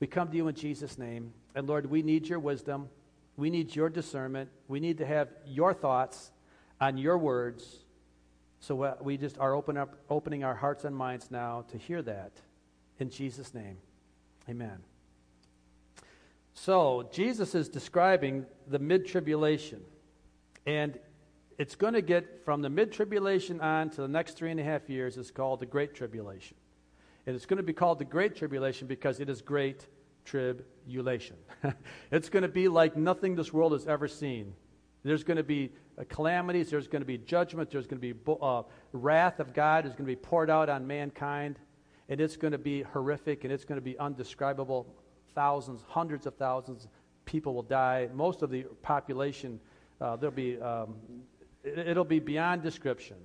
we 0.00 0.08
come 0.08 0.28
to 0.28 0.36
you 0.36 0.48
in 0.48 0.54
Jesus' 0.54 0.98
name, 0.98 1.32
and 1.54 1.68
Lord, 1.68 1.86
we 1.86 2.02
need 2.02 2.26
your 2.28 2.40
wisdom. 2.40 2.88
We 3.36 3.50
need 3.50 3.74
your 3.74 3.88
discernment. 3.88 4.50
We 4.68 4.80
need 4.80 4.98
to 4.98 5.06
have 5.06 5.28
your 5.46 5.74
thoughts 5.74 6.30
on 6.80 6.98
your 6.98 7.18
words. 7.18 7.84
So 8.60 8.96
we 9.02 9.16
just 9.16 9.38
are 9.38 9.54
open 9.54 9.76
up, 9.76 9.96
opening 10.08 10.44
our 10.44 10.54
hearts 10.54 10.84
and 10.84 10.96
minds 10.96 11.30
now 11.30 11.64
to 11.68 11.78
hear 11.78 12.00
that. 12.02 12.32
In 12.98 13.10
Jesus' 13.10 13.52
name, 13.52 13.78
amen. 14.48 14.78
So, 16.54 17.08
Jesus 17.12 17.56
is 17.56 17.68
describing 17.68 18.46
the 18.68 18.78
mid 18.78 19.06
tribulation. 19.06 19.80
And 20.66 20.98
it's 21.58 21.74
going 21.74 21.94
to 21.94 22.02
get 22.02 22.44
from 22.44 22.62
the 22.62 22.70
mid 22.70 22.92
tribulation 22.92 23.60
on 23.60 23.90
to 23.90 24.02
the 24.02 24.08
next 24.08 24.36
three 24.36 24.50
and 24.50 24.60
a 24.60 24.64
half 24.64 24.88
years, 24.88 25.16
it's 25.16 25.30
called 25.30 25.60
the 25.60 25.66
Great 25.66 25.94
Tribulation. 25.94 26.56
And 27.26 27.34
it's 27.34 27.46
going 27.46 27.58
to 27.58 27.64
be 27.64 27.72
called 27.72 27.98
the 27.98 28.04
Great 28.04 28.36
Tribulation 28.36 28.86
because 28.86 29.20
it 29.20 29.28
is 29.28 29.42
great 29.42 29.86
tribulation. 30.24 31.36
it's 32.10 32.28
going 32.28 32.42
to 32.42 32.48
be 32.48 32.68
like 32.68 32.96
nothing 32.96 33.36
this 33.36 33.52
world 33.52 33.72
has 33.72 33.86
ever 33.86 34.08
seen. 34.08 34.54
There's 35.02 35.22
going 35.22 35.36
to 35.36 35.44
be 35.44 35.70
uh, 35.98 36.04
calamities, 36.08 36.70
there's 36.70 36.88
going 36.88 37.02
to 37.02 37.06
be 37.06 37.18
judgment, 37.18 37.70
there's 37.70 37.86
going 37.86 38.00
to 38.00 38.14
be 38.14 38.18
uh, 38.40 38.62
wrath 38.92 39.38
of 39.38 39.52
God 39.52 39.84
is 39.84 39.92
going 39.92 40.06
to 40.06 40.12
be 40.12 40.16
poured 40.16 40.50
out 40.50 40.68
on 40.68 40.86
mankind 40.86 41.58
and 42.08 42.20
it's 42.20 42.36
going 42.36 42.52
to 42.52 42.58
be 42.58 42.82
horrific 42.82 43.44
and 43.44 43.52
it's 43.52 43.64
going 43.64 43.76
to 43.76 43.84
be 43.84 43.98
undescribable. 43.98 44.86
Thousands, 45.34 45.82
hundreds 45.88 46.26
of 46.26 46.34
thousands, 46.36 46.88
people 47.24 47.54
will 47.54 47.62
die. 47.62 48.08
Most 48.14 48.42
of 48.42 48.50
the 48.50 48.64
population, 48.82 49.60
uh, 50.00 50.16
there'll 50.16 50.34
be, 50.34 50.60
um, 50.60 50.94
it, 51.62 51.96
will 51.96 52.04
be 52.04 52.18
beyond 52.18 52.62
description. 52.62 53.16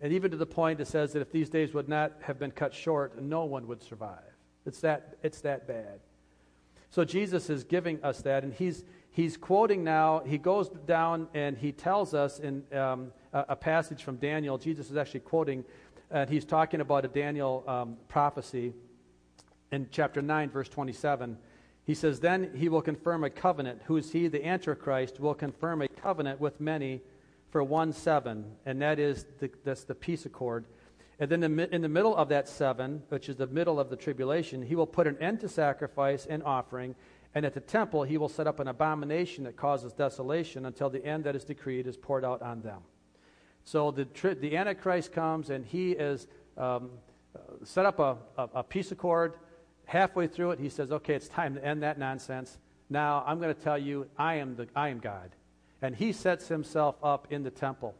And 0.00 0.12
even 0.12 0.30
to 0.30 0.36
the 0.36 0.46
point 0.46 0.80
it 0.80 0.86
says 0.86 1.12
that 1.12 1.20
if 1.20 1.32
these 1.32 1.48
days 1.48 1.72
would 1.72 1.88
not 1.88 2.12
have 2.20 2.38
been 2.38 2.50
cut 2.50 2.74
short, 2.74 3.20
no 3.20 3.44
one 3.44 3.66
would 3.66 3.82
survive. 3.82 4.33
It's 4.66 4.80
that, 4.80 5.16
it's 5.22 5.40
that 5.42 5.66
bad. 5.66 6.00
So 6.90 7.04
Jesus 7.04 7.50
is 7.50 7.64
giving 7.64 8.02
us 8.04 8.22
that, 8.22 8.44
and 8.44 8.52
he's, 8.52 8.84
he's 9.10 9.36
quoting 9.36 9.82
now. 9.82 10.22
He 10.24 10.38
goes 10.38 10.68
down 10.86 11.28
and 11.34 11.58
he 11.58 11.72
tells 11.72 12.14
us 12.14 12.38
in 12.38 12.62
um, 12.72 13.12
a, 13.32 13.44
a, 13.50 13.56
passage 13.56 14.02
from 14.02 14.16
Daniel. 14.16 14.58
Jesus 14.58 14.90
is 14.90 14.96
actually 14.96 15.20
quoting, 15.20 15.64
and 16.10 16.30
he's 16.30 16.44
talking 16.44 16.80
about 16.80 17.04
a 17.04 17.08
Daniel 17.08 17.64
um, 17.66 17.96
prophecy 18.08 18.72
in 19.72 19.88
chapter 19.90 20.22
9, 20.22 20.50
verse 20.50 20.68
27. 20.68 21.36
He 21.84 21.94
says, 21.94 22.20
Then 22.20 22.50
he 22.54 22.68
will 22.68 22.82
confirm 22.82 23.24
a 23.24 23.30
covenant. 23.30 23.82
Who 23.86 23.96
is 23.96 24.12
he? 24.12 24.28
The 24.28 24.46
Antichrist 24.46 25.20
will 25.20 25.34
confirm 25.34 25.82
a 25.82 25.88
covenant 25.88 26.40
with 26.40 26.60
many 26.60 27.02
for 27.50 27.62
one 27.62 27.92
seven, 27.92 28.44
and 28.66 28.80
that 28.82 28.98
is 28.98 29.26
the, 29.38 29.50
that's 29.64 29.84
the 29.84 29.94
peace 29.94 30.26
accord. 30.26 30.64
And 31.20 31.30
then 31.30 31.42
in 31.44 31.82
the 31.82 31.88
middle 31.88 32.16
of 32.16 32.28
that 32.30 32.48
seven, 32.48 33.02
which 33.08 33.28
is 33.28 33.36
the 33.36 33.46
middle 33.46 33.78
of 33.78 33.88
the 33.88 33.96
tribulation, 33.96 34.62
he 34.62 34.74
will 34.74 34.86
put 34.86 35.06
an 35.06 35.16
end 35.18 35.40
to 35.40 35.48
sacrifice 35.48 36.26
and 36.26 36.42
offering. 36.42 36.96
And 37.34 37.46
at 37.46 37.54
the 37.54 37.60
temple, 37.60 38.02
he 38.02 38.18
will 38.18 38.28
set 38.28 38.46
up 38.46 38.58
an 38.58 38.68
abomination 38.68 39.44
that 39.44 39.56
causes 39.56 39.92
desolation 39.92 40.66
until 40.66 40.90
the 40.90 41.04
end 41.04 41.24
that 41.24 41.36
is 41.36 41.44
decreed 41.44 41.86
is 41.86 41.96
poured 41.96 42.24
out 42.24 42.42
on 42.42 42.62
them. 42.62 42.80
So 43.64 43.90
the, 43.90 44.04
tri- 44.04 44.34
the 44.34 44.56
Antichrist 44.56 45.12
comes 45.12 45.50
and 45.50 45.64
he 45.64 45.92
is 45.92 46.26
um, 46.56 46.90
set 47.62 47.86
up 47.86 47.98
a, 47.98 48.16
a, 48.36 48.48
a 48.56 48.62
peace 48.62 48.90
accord. 48.92 49.34
Halfway 49.86 50.26
through 50.26 50.52
it, 50.52 50.60
he 50.60 50.68
says, 50.68 50.90
Okay, 50.92 51.14
it's 51.14 51.28
time 51.28 51.54
to 51.54 51.64
end 51.64 51.82
that 51.82 51.98
nonsense. 51.98 52.58
Now 52.90 53.24
I'm 53.26 53.40
going 53.40 53.54
to 53.54 53.60
tell 53.60 53.78
you, 53.78 54.08
I 54.18 54.34
am, 54.36 54.56
the, 54.56 54.68
I 54.74 54.88
am 54.88 54.98
God. 54.98 55.30
And 55.80 55.94
he 55.94 56.12
sets 56.12 56.48
himself 56.48 56.96
up 57.02 57.28
in 57.30 57.42
the 57.42 57.50
temple. 57.50 57.94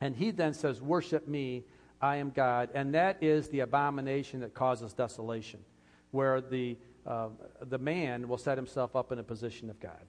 And 0.00 0.16
he 0.16 0.30
then 0.30 0.54
says, 0.54 0.80
Worship 0.80 1.28
me 1.28 1.64
I 2.02 2.16
am 2.16 2.30
God. 2.30 2.68
And 2.74 2.94
that 2.94 3.22
is 3.22 3.48
the 3.48 3.60
abomination 3.60 4.40
that 4.40 4.52
causes 4.52 4.92
desolation, 4.92 5.60
where 6.10 6.40
the, 6.40 6.76
uh, 7.06 7.28
the 7.62 7.78
man 7.78 8.28
will 8.28 8.38
set 8.38 8.58
himself 8.58 8.96
up 8.96 9.12
in 9.12 9.20
a 9.20 9.22
position 9.22 9.70
of 9.70 9.80
God. 9.80 10.02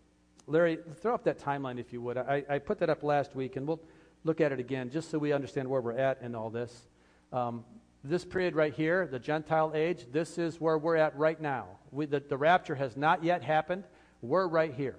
Larry, 0.48 0.80
throw 1.02 1.14
up 1.14 1.24
that 1.24 1.40
timeline 1.40 1.80
if 1.80 1.94
you 1.94 2.02
would. 2.02 2.18
I, 2.18 2.44
I 2.50 2.60
put 2.60 2.80
that 2.80 2.90
up 2.90 3.04
last 3.04 3.36
week, 3.36 3.56
and 3.56 3.66
we'll 3.68 3.80
look 4.24 4.42
at 4.42 4.52
it 4.52 4.60
again 4.60 4.90
just 4.90 5.10
so 5.12 5.18
we 5.18 5.32
understand 5.32 5.70
where 5.70 5.80
we're 5.80 5.94
at 5.98 6.22
in 6.22 6.36
all 6.36 6.50
this. 6.50 6.88
Um, 7.32 7.64
this 8.04 8.26
period 8.26 8.56
right 8.56 8.74
here, 8.74 9.08
the 9.08 9.20
Gentile 9.20 9.72
age, 9.74 10.08
this 10.12 10.38
is 10.38 10.60
where 10.60 10.78
we're 10.78 10.98
at 10.98 11.18
right 11.18 11.40
now. 11.40 11.68
We, 11.92 12.06
the, 12.06 12.20
the 12.20 12.36
rapture 12.36 12.76
has 12.76 12.98
not 12.98 13.24
yet 13.24 13.42
happened. 13.42 13.86
We're 14.22 14.48
right 14.48 14.74
here. 14.74 14.98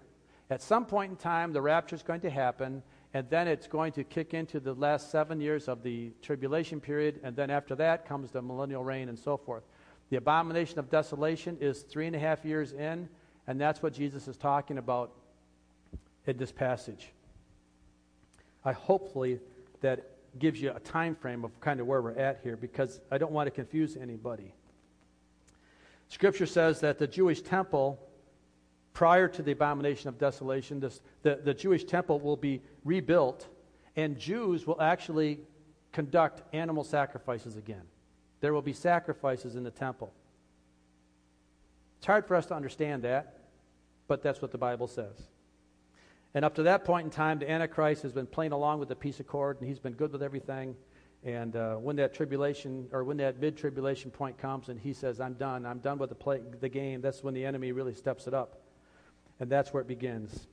At 0.48 0.62
some 0.62 0.86
point 0.86 1.10
in 1.10 1.16
time, 1.16 1.52
the 1.52 1.60
rapture 1.60 1.96
is 1.96 2.02
going 2.02 2.20
to 2.20 2.30
happen, 2.30 2.82
and 3.14 3.30
then 3.30 3.46
it's 3.46 3.68
going 3.68 3.92
to 3.92 4.02
kick 4.02 4.34
into 4.34 4.58
the 4.58 4.74
last 4.74 5.12
seven 5.12 5.40
years 5.40 5.68
of 5.68 5.84
the 5.84 6.10
tribulation 6.20 6.80
period, 6.80 7.20
and 7.22 7.36
then 7.36 7.48
after 7.48 7.76
that 7.76 8.06
comes 8.06 8.32
the 8.32 8.42
millennial 8.42 8.82
reign 8.82 9.08
and 9.08 9.16
so 9.16 9.36
forth. 9.36 9.62
The 10.10 10.16
abomination 10.16 10.80
of 10.80 10.90
desolation 10.90 11.56
is 11.60 11.82
three 11.82 12.08
and 12.08 12.16
a 12.16 12.18
half 12.18 12.44
years 12.44 12.72
in, 12.72 13.08
and 13.46 13.60
that's 13.60 13.82
what 13.82 13.92
Jesus 13.92 14.26
is 14.26 14.36
talking 14.36 14.78
about 14.78 15.12
in 16.26 16.36
this 16.36 16.50
passage. 16.50 17.12
I 18.64 18.72
hopefully 18.72 19.38
that 19.80 20.10
gives 20.40 20.60
you 20.60 20.72
a 20.74 20.80
time 20.80 21.14
frame 21.14 21.44
of 21.44 21.58
kind 21.60 21.78
of 21.78 21.86
where 21.86 22.02
we're 22.02 22.18
at 22.18 22.40
here 22.42 22.56
because 22.56 23.00
I 23.12 23.18
don't 23.18 23.30
want 23.30 23.46
to 23.46 23.52
confuse 23.52 23.96
anybody. 23.96 24.52
Scripture 26.08 26.46
says 26.46 26.80
that 26.80 26.98
the 26.98 27.06
Jewish 27.06 27.42
temple 27.42 28.00
prior 28.94 29.28
to 29.28 29.42
the 29.42 29.52
abomination 29.52 30.08
of 30.08 30.18
desolation, 30.18 30.80
this, 30.80 31.02
the, 31.22 31.40
the 31.44 31.52
Jewish 31.52 31.84
temple 31.84 32.20
will 32.20 32.36
be 32.36 32.62
rebuilt, 32.84 33.48
and 33.96 34.18
Jews 34.18 34.66
will 34.66 34.80
actually 34.80 35.40
conduct 35.92 36.42
animal 36.54 36.84
sacrifices 36.84 37.56
again. 37.56 37.82
There 38.40 38.54
will 38.54 38.62
be 38.62 38.72
sacrifices 38.72 39.56
in 39.56 39.64
the 39.64 39.70
temple. 39.70 40.12
It's 41.98 42.06
hard 42.06 42.26
for 42.26 42.36
us 42.36 42.46
to 42.46 42.54
understand 42.54 43.02
that, 43.02 43.40
but 44.06 44.22
that's 44.22 44.40
what 44.40 44.52
the 44.52 44.58
Bible 44.58 44.86
says. 44.86 45.28
And 46.34 46.44
up 46.44 46.54
to 46.56 46.64
that 46.64 46.84
point 46.84 47.04
in 47.04 47.10
time, 47.10 47.38
the 47.38 47.50
Antichrist 47.50 48.02
has 48.02 48.12
been 48.12 48.26
playing 48.26 48.52
along 48.52 48.78
with 48.80 48.88
the 48.88 48.96
peace 48.96 49.20
accord, 49.20 49.58
and 49.60 49.68
he's 49.68 49.78
been 49.78 49.92
good 49.92 50.12
with 50.12 50.22
everything. 50.22 50.76
And 51.24 51.56
uh, 51.56 51.76
when 51.76 51.96
that 51.96 52.12
tribulation, 52.12 52.88
or 52.92 53.02
when 53.02 53.16
that 53.16 53.40
mid 53.40 53.56
tribulation 53.56 54.10
point 54.10 54.36
comes, 54.36 54.68
and 54.68 54.78
he 54.78 54.92
says, 54.92 55.20
I'm 55.20 55.34
done, 55.34 55.64
I'm 55.64 55.78
done 55.78 55.98
with 55.98 56.10
the, 56.10 56.14
play, 56.14 56.40
the 56.60 56.68
game, 56.68 57.00
that's 57.00 57.22
when 57.22 57.34
the 57.34 57.44
enemy 57.44 57.72
really 57.72 57.94
steps 57.94 58.26
it 58.26 58.34
up. 58.34 58.63
And 59.40 59.50
that's 59.50 59.72
where 59.72 59.80
it 59.80 59.88
begins. 59.88 60.46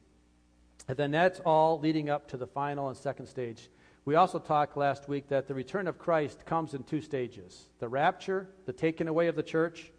And 0.88 0.98
then 0.98 1.12
that's 1.12 1.40
all 1.42 1.80
leading 1.80 2.10
up 2.10 2.28
to 2.30 2.38
the 2.38 2.48
final 2.48 2.88
and 2.88 2.98
second 2.98 3.28
stage. 3.28 3.70
We 4.04 4.16
also 4.16 4.40
talked 4.40 4.78
last 4.78 5.08
week 5.08 5.28
that 5.30 5.48
the 5.48 5.54
return 5.54 5.88
of 5.88 6.00
Christ 6.00 6.46
comes 6.46 6.74
in 6.74 6.84
two 6.84 7.02
stages 7.02 7.68
the 7.80 7.88
rapture, 7.88 8.50
the 8.66 8.74
taking 8.74 9.08
away 9.08 9.28
of 9.28 9.36
the 9.36 9.44
church, 9.44 9.92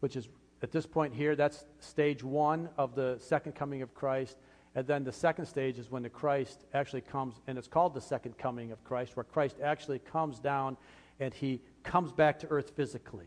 which 0.00 0.16
is 0.16 0.28
at 0.62 0.72
this 0.72 0.86
point 0.86 1.14
here, 1.14 1.34
that's 1.34 1.64
stage 1.78 2.22
one 2.22 2.68
of 2.76 2.94
the 2.94 3.16
second 3.18 3.54
coming 3.54 3.82
of 3.82 3.94
Christ. 3.94 4.36
And 4.74 4.86
then 4.86 5.04
the 5.04 5.12
second 5.12 5.46
stage 5.46 5.78
is 5.78 5.90
when 5.90 6.02
the 6.02 6.10
Christ 6.10 6.64
actually 6.74 7.00
comes, 7.00 7.40
and 7.46 7.58
it's 7.58 7.66
called 7.66 7.94
the 7.94 8.00
second 8.00 8.38
coming 8.38 8.70
of 8.70 8.84
Christ, 8.84 9.16
where 9.16 9.24
Christ 9.24 9.56
actually 9.62 9.98
comes 9.98 10.38
down 10.38 10.76
and 11.18 11.32
he 11.34 11.60
comes 11.82 12.12
back 12.12 12.38
to 12.40 12.48
earth 12.48 12.72
physically. 12.76 13.26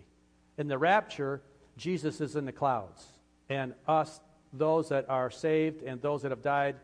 In 0.57 0.67
the 0.67 0.77
rapture, 0.77 1.41
Jesus 1.75 2.21
is 2.21 2.35
in 2.35 2.45
the 2.45 2.51
clouds, 2.51 3.03
and 3.49 3.73
us, 3.87 4.19
those 4.53 4.89
that 4.89 5.09
are 5.09 5.31
saved 5.31 5.83
and 5.83 6.01
those 6.01 6.21
that 6.21 6.31
have 6.31 6.41
died 6.41 6.75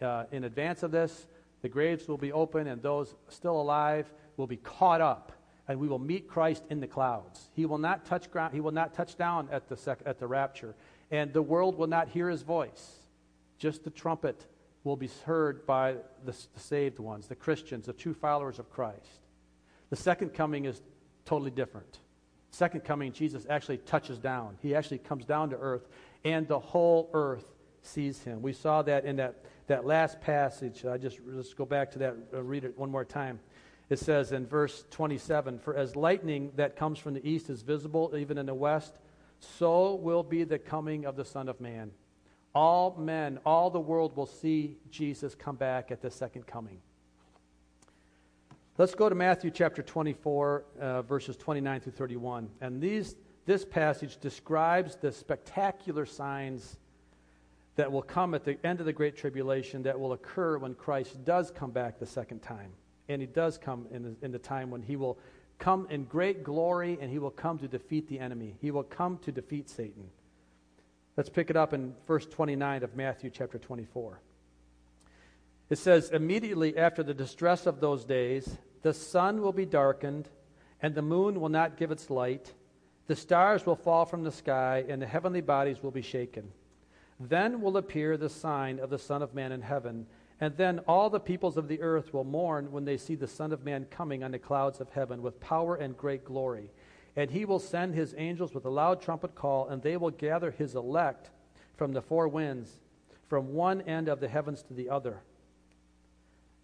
uh, 0.00 0.24
in 0.30 0.44
advance 0.44 0.82
of 0.82 0.90
this. 0.90 1.26
The 1.62 1.68
graves 1.68 2.06
will 2.06 2.18
be 2.18 2.32
open, 2.32 2.66
and 2.66 2.82
those 2.82 3.14
still 3.28 3.60
alive 3.60 4.06
will 4.36 4.46
be 4.46 4.58
caught 4.58 5.00
up, 5.00 5.32
and 5.66 5.80
we 5.80 5.88
will 5.88 5.98
meet 5.98 6.28
Christ 6.28 6.62
in 6.70 6.80
the 6.80 6.86
clouds. 6.86 7.48
He 7.54 7.66
will 7.66 7.78
not 7.78 8.04
touch 8.04 8.30
ground. 8.30 8.54
He 8.54 8.60
will 8.60 8.72
not 8.72 8.94
touch 8.94 9.16
down 9.16 9.48
at 9.50 9.68
the 9.68 9.76
sec- 9.76 10.02
at 10.04 10.18
the 10.18 10.26
rapture, 10.26 10.74
and 11.10 11.32
the 11.32 11.42
world 11.42 11.76
will 11.76 11.86
not 11.86 12.08
hear 12.08 12.28
his 12.28 12.42
voice. 12.42 12.96
Just 13.58 13.84
the 13.84 13.90
trumpet 13.90 14.46
will 14.84 14.96
be 14.96 15.10
heard 15.24 15.66
by 15.66 15.94
the, 16.24 16.32
the 16.32 16.60
saved 16.60 16.98
ones, 16.98 17.26
the 17.26 17.34
Christians, 17.34 17.86
the 17.86 17.92
true 17.92 18.14
followers 18.14 18.58
of 18.58 18.70
Christ. 18.70 19.20
The 19.90 19.96
second 19.96 20.34
coming 20.34 20.66
is 20.66 20.82
totally 21.24 21.50
different. 21.50 21.98
Second 22.50 22.84
coming, 22.84 23.12
Jesus 23.12 23.46
actually 23.50 23.78
touches 23.78 24.18
down. 24.18 24.56
He 24.62 24.74
actually 24.74 24.98
comes 24.98 25.24
down 25.24 25.50
to 25.50 25.56
earth 25.56 25.88
and 26.26 26.48
the 26.48 26.58
whole 26.58 27.08
earth 27.12 27.44
sees 27.82 28.20
him. 28.24 28.42
We 28.42 28.52
saw 28.52 28.82
that 28.82 29.04
in 29.04 29.14
that, 29.16 29.44
that 29.68 29.86
last 29.86 30.20
passage. 30.20 30.84
I 30.84 30.98
just 30.98 31.20
let's 31.24 31.54
go 31.54 31.64
back 31.64 31.92
to 31.92 32.00
that, 32.00 32.16
uh, 32.34 32.42
read 32.42 32.64
it 32.64 32.76
one 32.76 32.90
more 32.90 33.04
time. 33.04 33.38
It 33.90 34.00
says 34.00 34.32
in 34.32 34.44
verse 34.44 34.84
27 34.90 35.60
For 35.60 35.76
as 35.76 35.94
lightning 35.94 36.50
that 36.56 36.74
comes 36.74 36.98
from 36.98 37.14
the 37.14 37.24
east 37.24 37.48
is 37.48 37.62
visible 37.62 38.12
even 38.18 38.38
in 38.38 38.46
the 38.46 38.54
west, 38.54 38.94
so 39.38 39.94
will 39.94 40.24
be 40.24 40.42
the 40.42 40.58
coming 40.58 41.06
of 41.06 41.14
the 41.14 41.24
Son 41.24 41.48
of 41.48 41.60
Man. 41.60 41.92
All 42.56 42.96
men, 42.98 43.38
all 43.46 43.70
the 43.70 43.78
world 43.78 44.16
will 44.16 44.26
see 44.26 44.78
Jesus 44.90 45.36
come 45.36 45.54
back 45.54 45.92
at 45.92 46.02
the 46.02 46.10
second 46.10 46.48
coming. 46.48 46.80
Let's 48.78 48.96
go 48.96 49.08
to 49.08 49.14
Matthew 49.14 49.52
chapter 49.52 49.80
24, 49.80 50.64
uh, 50.80 51.02
verses 51.02 51.36
29 51.36 51.80
through 51.80 51.92
31. 51.92 52.50
And 52.60 52.82
these 52.82 53.14
this 53.46 53.64
passage 53.64 54.18
describes 54.18 54.96
the 54.96 55.12
spectacular 55.12 56.04
signs 56.04 56.76
that 57.76 57.92
will 57.92 58.02
come 58.02 58.34
at 58.34 58.44
the 58.44 58.58
end 58.66 58.80
of 58.80 58.86
the 58.86 58.92
Great 58.92 59.16
Tribulation 59.16 59.84
that 59.84 59.98
will 59.98 60.12
occur 60.12 60.58
when 60.58 60.74
Christ 60.74 61.24
does 61.24 61.50
come 61.50 61.70
back 61.70 61.98
the 61.98 62.06
second 62.06 62.40
time. 62.40 62.72
And 63.08 63.20
he 63.20 63.26
does 63.26 63.56
come 63.56 63.86
in 63.92 64.02
the, 64.02 64.16
in 64.22 64.32
the 64.32 64.38
time 64.38 64.70
when 64.70 64.82
he 64.82 64.96
will 64.96 65.18
come 65.58 65.86
in 65.90 66.04
great 66.04 66.42
glory 66.42 66.98
and 67.00 67.10
he 67.10 67.18
will 67.18 67.30
come 67.30 67.58
to 67.58 67.68
defeat 67.68 68.08
the 68.08 68.18
enemy. 68.18 68.56
He 68.60 68.72
will 68.72 68.82
come 68.82 69.18
to 69.18 69.30
defeat 69.30 69.70
Satan. 69.70 70.10
Let's 71.16 71.30
pick 71.30 71.48
it 71.48 71.56
up 71.56 71.72
in 71.72 71.94
verse 72.06 72.26
29 72.26 72.82
of 72.82 72.96
Matthew 72.96 73.30
chapter 73.30 73.58
24. 73.58 74.20
It 75.70 75.78
says, 75.78 76.10
Immediately 76.10 76.76
after 76.76 77.02
the 77.02 77.14
distress 77.14 77.66
of 77.66 77.80
those 77.80 78.04
days, 78.04 78.58
the 78.82 78.92
sun 78.92 79.40
will 79.40 79.52
be 79.52 79.66
darkened, 79.66 80.28
and 80.82 80.94
the 80.94 81.02
moon 81.02 81.40
will 81.40 81.48
not 81.48 81.76
give 81.76 81.90
its 81.90 82.10
light 82.10 82.52
the 83.06 83.16
stars 83.16 83.64
will 83.64 83.76
fall 83.76 84.04
from 84.04 84.24
the 84.24 84.32
sky, 84.32 84.84
and 84.88 85.00
the 85.00 85.06
heavenly 85.06 85.40
bodies 85.40 85.82
will 85.82 85.90
be 85.90 86.02
shaken. 86.02 86.50
Then 87.20 87.60
will 87.60 87.76
appear 87.76 88.16
the 88.16 88.28
sign 88.28 88.78
of 88.78 88.90
the 88.90 88.98
Son 88.98 89.22
of 89.22 89.34
Man 89.34 89.52
in 89.52 89.62
heaven, 89.62 90.06
and 90.40 90.56
then 90.56 90.80
all 90.80 91.08
the 91.08 91.20
peoples 91.20 91.56
of 91.56 91.68
the 91.68 91.80
earth 91.80 92.12
will 92.12 92.24
mourn 92.24 92.70
when 92.70 92.84
they 92.84 92.96
see 92.96 93.14
the 93.14 93.28
Son 93.28 93.52
of 93.52 93.64
Man 93.64 93.86
coming 93.90 94.22
on 94.22 94.32
the 94.32 94.38
clouds 94.38 94.80
of 94.80 94.90
heaven 94.90 95.22
with 95.22 95.40
power 95.40 95.76
and 95.76 95.96
great 95.96 96.24
glory. 96.24 96.70
And 97.14 97.30
he 97.30 97.46
will 97.46 97.58
send 97.58 97.94
his 97.94 98.14
angels 98.18 98.52
with 98.52 98.66
a 98.66 98.70
loud 98.70 99.00
trumpet 99.00 99.34
call, 99.34 99.68
and 99.68 99.82
they 99.82 99.96
will 99.96 100.10
gather 100.10 100.50
his 100.50 100.74
elect 100.74 101.30
from 101.76 101.92
the 101.92 102.02
four 102.02 102.28
winds, 102.28 102.80
from 103.28 103.54
one 103.54 103.80
end 103.82 104.08
of 104.08 104.20
the 104.20 104.28
heavens 104.28 104.62
to 104.64 104.74
the 104.74 104.90
other. 104.90 105.22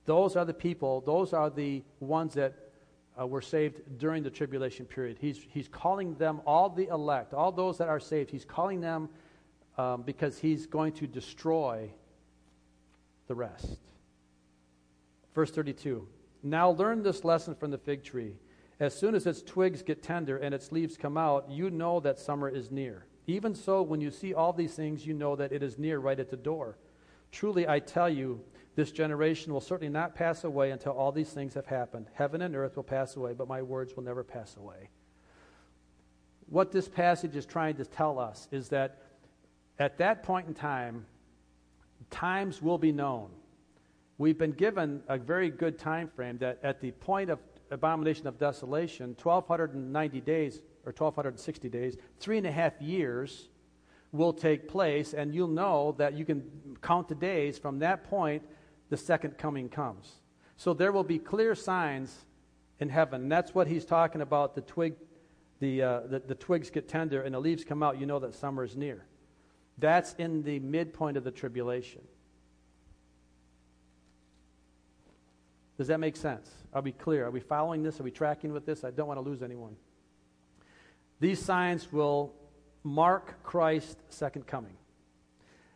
Those 0.04 0.36
are 0.36 0.44
the 0.44 0.52
people, 0.52 1.00
those 1.00 1.32
are 1.32 1.48
the 1.48 1.82
ones 2.00 2.34
that 2.34 2.71
uh, 3.20 3.26
were 3.26 3.42
saved 3.42 3.98
during 3.98 4.22
the 4.22 4.30
tribulation 4.30 4.86
period. 4.86 5.18
He's, 5.20 5.38
he's 5.48 5.68
calling 5.68 6.14
them, 6.14 6.40
all 6.46 6.68
the 6.70 6.88
elect, 6.88 7.34
all 7.34 7.52
those 7.52 7.78
that 7.78 7.88
are 7.88 8.00
saved, 8.00 8.30
he's 8.30 8.44
calling 8.44 8.80
them 8.80 9.08
um, 9.78 10.02
because 10.02 10.38
he's 10.38 10.66
going 10.66 10.92
to 10.94 11.06
destroy 11.06 11.90
the 13.28 13.34
rest. 13.34 13.78
Verse 15.34 15.50
32 15.50 16.06
Now 16.42 16.70
learn 16.70 17.02
this 17.02 17.24
lesson 17.24 17.54
from 17.54 17.70
the 17.70 17.78
fig 17.78 18.02
tree. 18.02 18.34
As 18.80 18.94
soon 18.94 19.14
as 19.14 19.26
its 19.26 19.42
twigs 19.42 19.82
get 19.82 20.02
tender 20.02 20.38
and 20.38 20.54
its 20.54 20.72
leaves 20.72 20.96
come 20.96 21.16
out, 21.16 21.48
you 21.48 21.70
know 21.70 22.00
that 22.00 22.18
summer 22.18 22.48
is 22.48 22.70
near. 22.70 23.06
Even 23.26 23.54
so, 23.54 23.82
when 23.82 24.00
you 24.00 24.10
see 24.10 24.34
all 24.34 24.52
these 24.52 24.74
things, 24.74 25.06
you 25.06 25.14
know 25.14 25.36
that 25.36 25.52
it 25.52 25.62
is 25.62 25.78
near 25.78 26.00
right 26.00 26.18
at 26.18 26.30
the 26.30 26.36
door. 26.36 26.76
Truly, 27.30 27.68
I 27.68 27.78
tell 27.78 28.08
you, 28.08 28.40
this 28.74 28.90
generation 28.90 29.52
will 29.52 29.60
certainly 29.60 29.92
not 29.92 30.14
pass 30.14 30.44
away 30.44 30.70
until 30.70 30.92
all 30.92 31.12
these 31.12 31.30
things 31.30 31.54
have 31.54 31.66
happened. 31.66 32.06
Heaven 32.14 32.42
and 32.42 32.56
earth 32.56 32.76
will 32.76 32.82
pass 32.82 33.16
away, 33.16 33.34
but 33.34 33.48
my 33.48 33.60
words 33.60 33.94
will 33.94 34.02
never 34.02 34.24
pass 34.24 34.56
away. 34.56 34.88
What 36.48 36.72
this 36.72 36.88
passage 36.88 37.36
is 37.36 37.46
trying 37.46 37.76
to 37.76 37.84
tell 37.84 38.18
us 38.18 38.48
is 38.50 38.68
that 38.70 39.02
at 39.78 39.98
that 39.98 40.22
point 40.22 40.48
in 40.48 40.54
time, 40.54 41.06
times 42.10 42.62
will 42.62 42.78
be 42.78 42.92
known. 42.92 43.30
We've 44.18 44.38
been 44.38 44.52
given 44.52 45.02
a 45.08 45.18
very 45.18 45.50
good 45.50 45.78
time 45.78 46.08
frame 46.08 46.38
that 46.38 46.58
at 46.62 46.80
the 46.80 46.92
point 46.92 47.30
of 47.30 47.40
abomination 47.70 48.26
of 48.26 48.38
desolation, 48.38 49.16
1,290 49.22 50.20
days 50.20 50.62
or 50.84 50.92
1,260 50.92 51.68
days, 51.68 51.96
three 52.20 52.38
and 52.38 52.46
a 52.46 52.52
half 52.52 52.80
years 52.80 53.48
will 54.12 54.32
take 54.32 54.68
place, 54.68 55.14
and 55.14 55.34
you'll 55.34 55.48
know 55.48 55.94
that 55.96 56.12
you 56.12 56.24
can 56.24 56.44
count 56.82 57.08
the 57.08 57.14
days 57.14 57.58
from 57.58 57.78
that 57.78 58.04
point, 58.04 58.42
the 58.92 58.96
second 58.98 59.38
coming 59.38 59.70
comes. 59.70 60.20
So 60.58 60.74
there 60.74 60.92
will 60.92 61.02
be 61.02 61.18
clear 61.18 61.54
signs 61.54 62.26
in 62.78 62.90
heaven. 62.90 63.22
And 63.22 63.32
that's 63.32 63.54
what 63.54 63.66
he's 63.66 63.86
talking 63.86 64.20
about 64.20 64.54
the 64.54 64.60
twig, 64.60 64.96
the, 65.60 65.80
uh, 65.80 66.00
the, 66.00 66.18
the 66.18 66.34
twigs 66.34 66.68
get 66.68 66.90
tender 66.90 67.22
and 67.22 67.34
the 67.34 67.40
leaves 67.40 67.64
come 67.64 67.82
out, 67.82 67.98
you 67.98 68.04
know 68.04 68.18
that 68.18 68.34
summer 68.34 68.64
is 68.64 68.76
near. 68.76 69.06
That's 69.78 70.12
in 70.18 70.42
the 70.42 70.58
midpoint 70.58 71.16
of 71.16 71.24
the 71.24 71.30
tribulation. 71.30 72.02
Does 75.78 75.86
that 75.86 75.98
make 75.98 76.14
sense? 76.14 76.50
Are 76.74 76.82
we 76.82 76.92
clear? 76.92 77.24
Are 77.24 77.30
we 77.30 77.40
following 77.40 77.82
this? 77.82 77.98
Are 77.98 78.02
we 78.02 78.10
tracking 78.10 78.52
with 78.52 78.66
this? 78.66 78.84
I 78.84 78.90
don't 78.90 79.08
want 79.08 79.16
to 79.16 79.24
lose 79.24 79.42
anyone. 79.42 79.74
These 81.18 81.40
signs 81.40 81.90
will 81.90 82.34
mark 82.84 83.42
Christ's 83.42 83.96
second 84.10 84.46
coming. 84.46 84.76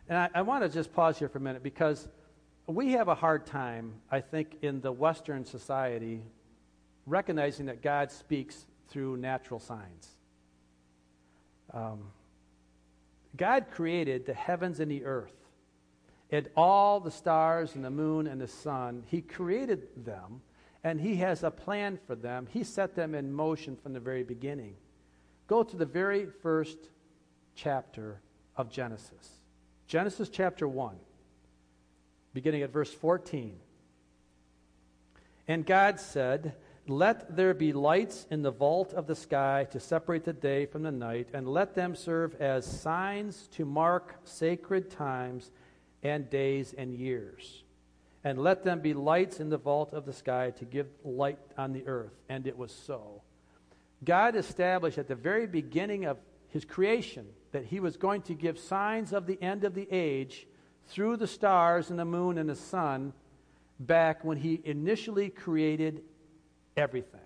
And 0.06 0.18
I, 0.18 0.28
I 0.34 0.42
want 0.42 0.64
to 0.64 0.68
just 0.68 0.92
pause 0.92 1.18
here 1.18 1.30
for 1.30 1.38
a 1.38 1.40
minute 1.40 1.62
because 1.62 2.08
we 2.66 2.92
have 2.92 3.08
a 3.08 3.14
hard 3.14 3.46
time, 3.46 3.94
I 4.10 4.20
think, 4.20 4.58
in 4.62 4.80
the 4.80 4.92
Western 4.92 5.44
society 5.44 6.22
recognizing 7.06 7.66
that 7.66 7.82
God 7.82 8.10
speaks 8.10 8.66
through 8.88 9.16
natural 9.16 9.60
signs. 9.60 10.16
Um, 11.72 12.10
God 13.36 13.66
created 13.70 14.26
the 14.26 14.34
heavens 14.34 14.80
and 14.80 14.90
the 14.90 15.04
earth 15.04 15.34
and 16.30 16.48
all 16.56 16.98
the 16.98 17.10
stars 17.10 17.74
and 17.74 17.84
the 17.84 17.90
moon 17.90 18.26
and 18.26 18.40
the 18.40 18.48
sun. 18.48 19.04
He 19.06 19.20
created 19.20 20.04
them 20.04 20.40
and 20.82 21.00
He 21.00 21.16
has 21.16 21.44
a 21.44 21.50
plan 21.50 21.98
for 22.06 22.14
them. 22.14 22.48
He 22.50 22.64
set 22.64 22.94
them 22.94 23.14
in 23.14 23.32
motion 23.32 23.76
from 23.76 23.92
the 23.92 24.00
very 24.00 24.24
beginning. 24.24 24.74
Go 25.46 25.62
to 25.62 25.76
the 25.76 25.86
very 25.86 26.26
first 26.26 26.78
chapter 27.54 28.20
of 28.56 28.70
Genesis. 28.70 29.40
Genesis 29.86 30.28
chapter 30.28 30.66
1, 30.66 30.96
beginning 32.36 32.60
at 32.60 32.70
verse 32.70 32.92
14. 32.92 33.56
And 35.48 35.64
God 35.64 35.98
said, 35.98 36.54
let 36.86 37.34
there 37.34 37.54
be 37.54 37.72
lights 37.72 38.26
in 38.30 38.42
the 38.42 38.50
vault 38.50 38.92
of 38.92 39.06
the 39.06 39.14
sky 39.14 39.66
to 39.70 39.80
separate 39.80 40.24
the 40.24 40.34
day 40.34 40.66
from 40.66 40.82
the 40.82 40.92
night, 40.92 41.30
and 41.32 41.48
let 41.48 41.74
them 41.74 41.96
serve 41.96 42.34
as 42.34 42.66
signs 42.66 43.48
to 43.52 43.64
mark 43.64 44.16
sacred 44.24 44.90
times 44.90 45.50
and 46.02 46.28
days 46.28 46.74
and 46.76 46.94
years. 46.94 47.64
And 48.22 48.38
let 48.38 48.64
them 48.64 48.80
be 48.80 48.92
lights 48.92 49.40
in 49.40 49.48
the 49.48 49.56
vault 49.56 49.94
of 49.94 50.04
the 50.04 50.12
sky 50.12 50.50
to 50.58 50.66
give 50.66 50.88
light 51.04 51.38
on 51.56 51.72
the 51.72 51.86
earth. 51.86 52.12
And 52.28 52.46
it 52.46 52.58
was 52.58 52.70
so. 52.70 53.22
God 54.04 54.36
established 54.36 54.98
at 54.98 55.08
the 55.08 55.14
very 55.14 55.46
beginning 55.46 56.04
of 56.04 56.18
his 56.48 56.66
creation 56.66 57.26
that 57.52 57.64
he 57.64 57.80
was 57.80 57.96
going 57.96 58.20
to 58.22 58.34
give 58.34 58.58
signs 58.58 59.14
of 59.14 59.26
the 59.26 59.42
end 59.42 59.64
of 59.64 59.74
the 59.74 59.88
age 59.90 60.46
through 60.88 61.16
the 61.16 61.26
stars 61.26 61.90
and 61.90 61.98
the 61.98 62.04
moon 62.04 62.38
and 62.38 62.48
the 62.48 62.56
sun 62.56 63.12
back 63.78 64.24
when 64.24 64.38
he 64.38 64.60
initially 64.64 65.28
created 65.28 66.02
everything. 66.76 67.20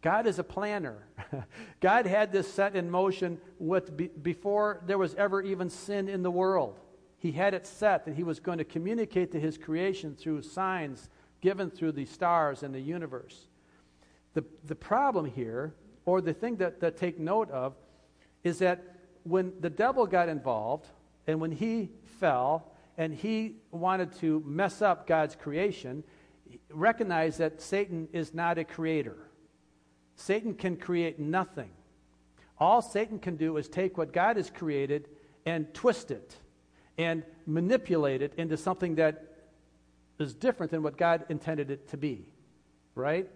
God 0.00 0.26
is 0.26 0.38
a 0.38 0.44
planner. 0.44 0.98
God 1.80 2.06
had 2.06 2.32
this 2.32 2.52
set 2.52 2.76
in 2.76 2.90
motion 2.90 3.40
with, 3.58 4.22
before 4.22 4.80
there 4.86 4.98
was 4.98 5.14
ever 5.16 5.42
even 5.42 5.68
sin 5.68 6.08
in 6.08 6.22
the 6.22 6.30
world. 6.30 6.78
He 7.18 7.32
had 7.32 7.52
it 7.52 7.66
set 7.66 8.04
that 8.04 8.14
he 8.14 8.22
was 8.22 8.38
going 8.38 8.58
to 8.58 8.64
communicate 8.64 9.32
to 9.32 9.40
his 9.40 9.58
creation 9.58 10.14
through 10.14 10.42
signs 10.42 11.08
given 11.40 11.70
through 11.70 11.92
the 11.92 12.04
stars 12.04 12.62
and 12.62 12.74
the 12.74 12.80
universe. 12.80 13.48
The, 14.34 14.44
the 14.64 14.74
problem 14.76 15.26
here, 15.26 15.74
or 16.04 16.20
the 16.20 16.32
thing 16.32 16.56
that, 16.56 16.80
that 16.80 16.96
take 16.96 17.18
note 17.18 17.50
of, 17.50 17.74
is 18.44 18.58
that 18.60 18.84
when 19.24 19.52
the 19.60 19.70
devil 19.70 20.06
got 20.06 20.28
involved 20.28 20.86
and 21.26 21.40
when 21.40 21.50
he 21.50 21.90
fell 22.18 22.72
and 22.96 23.14
he 23.14 23.56
wanted 23.70 24.12
to 24.20 24.42
mess 24.44 24.82
up 24.82 25.06
God's 25.06 25.36
creation, 25.36 26.02
recognize 26.70 27.36
that 27.36 27.60
Satan 27.60 28.08
is 28.12 28.34
not 28.34 28.58
a 28.58 28.64
creator. 28.64 29.16
Satan 30.16 30.54
can 30.54 30.76
create 30.76 31.18
nothing. 31.18 31.70
All 32.58 32.82
Satan 32.82 33.18
can 33.20 33.36
do 33.36 33.56
is 33.56 33.68
take 33.68 33.96
what 33.96 34.12
God 34.12 34.36
has 34.36 34.50
created 34.50 35.08
and 35.46 35.72
twist 35.72 36.10
it 36.10 36.36
and 36.98 37.22
manipulate 37.46 38.20
it 38.20 38.34
into 38.36 38.56
something 38.56 38.96
that 38.96 39.24
is 40.18 40.34
different 40.34 40.72
than 40.72 40.82
what 40.82 40.96
God 40.96 41.24
intended 41.28 41.70
it 41.70 41.88
to 41.90 41.96
be. 41.96 42.26
Right? 42.96 43.30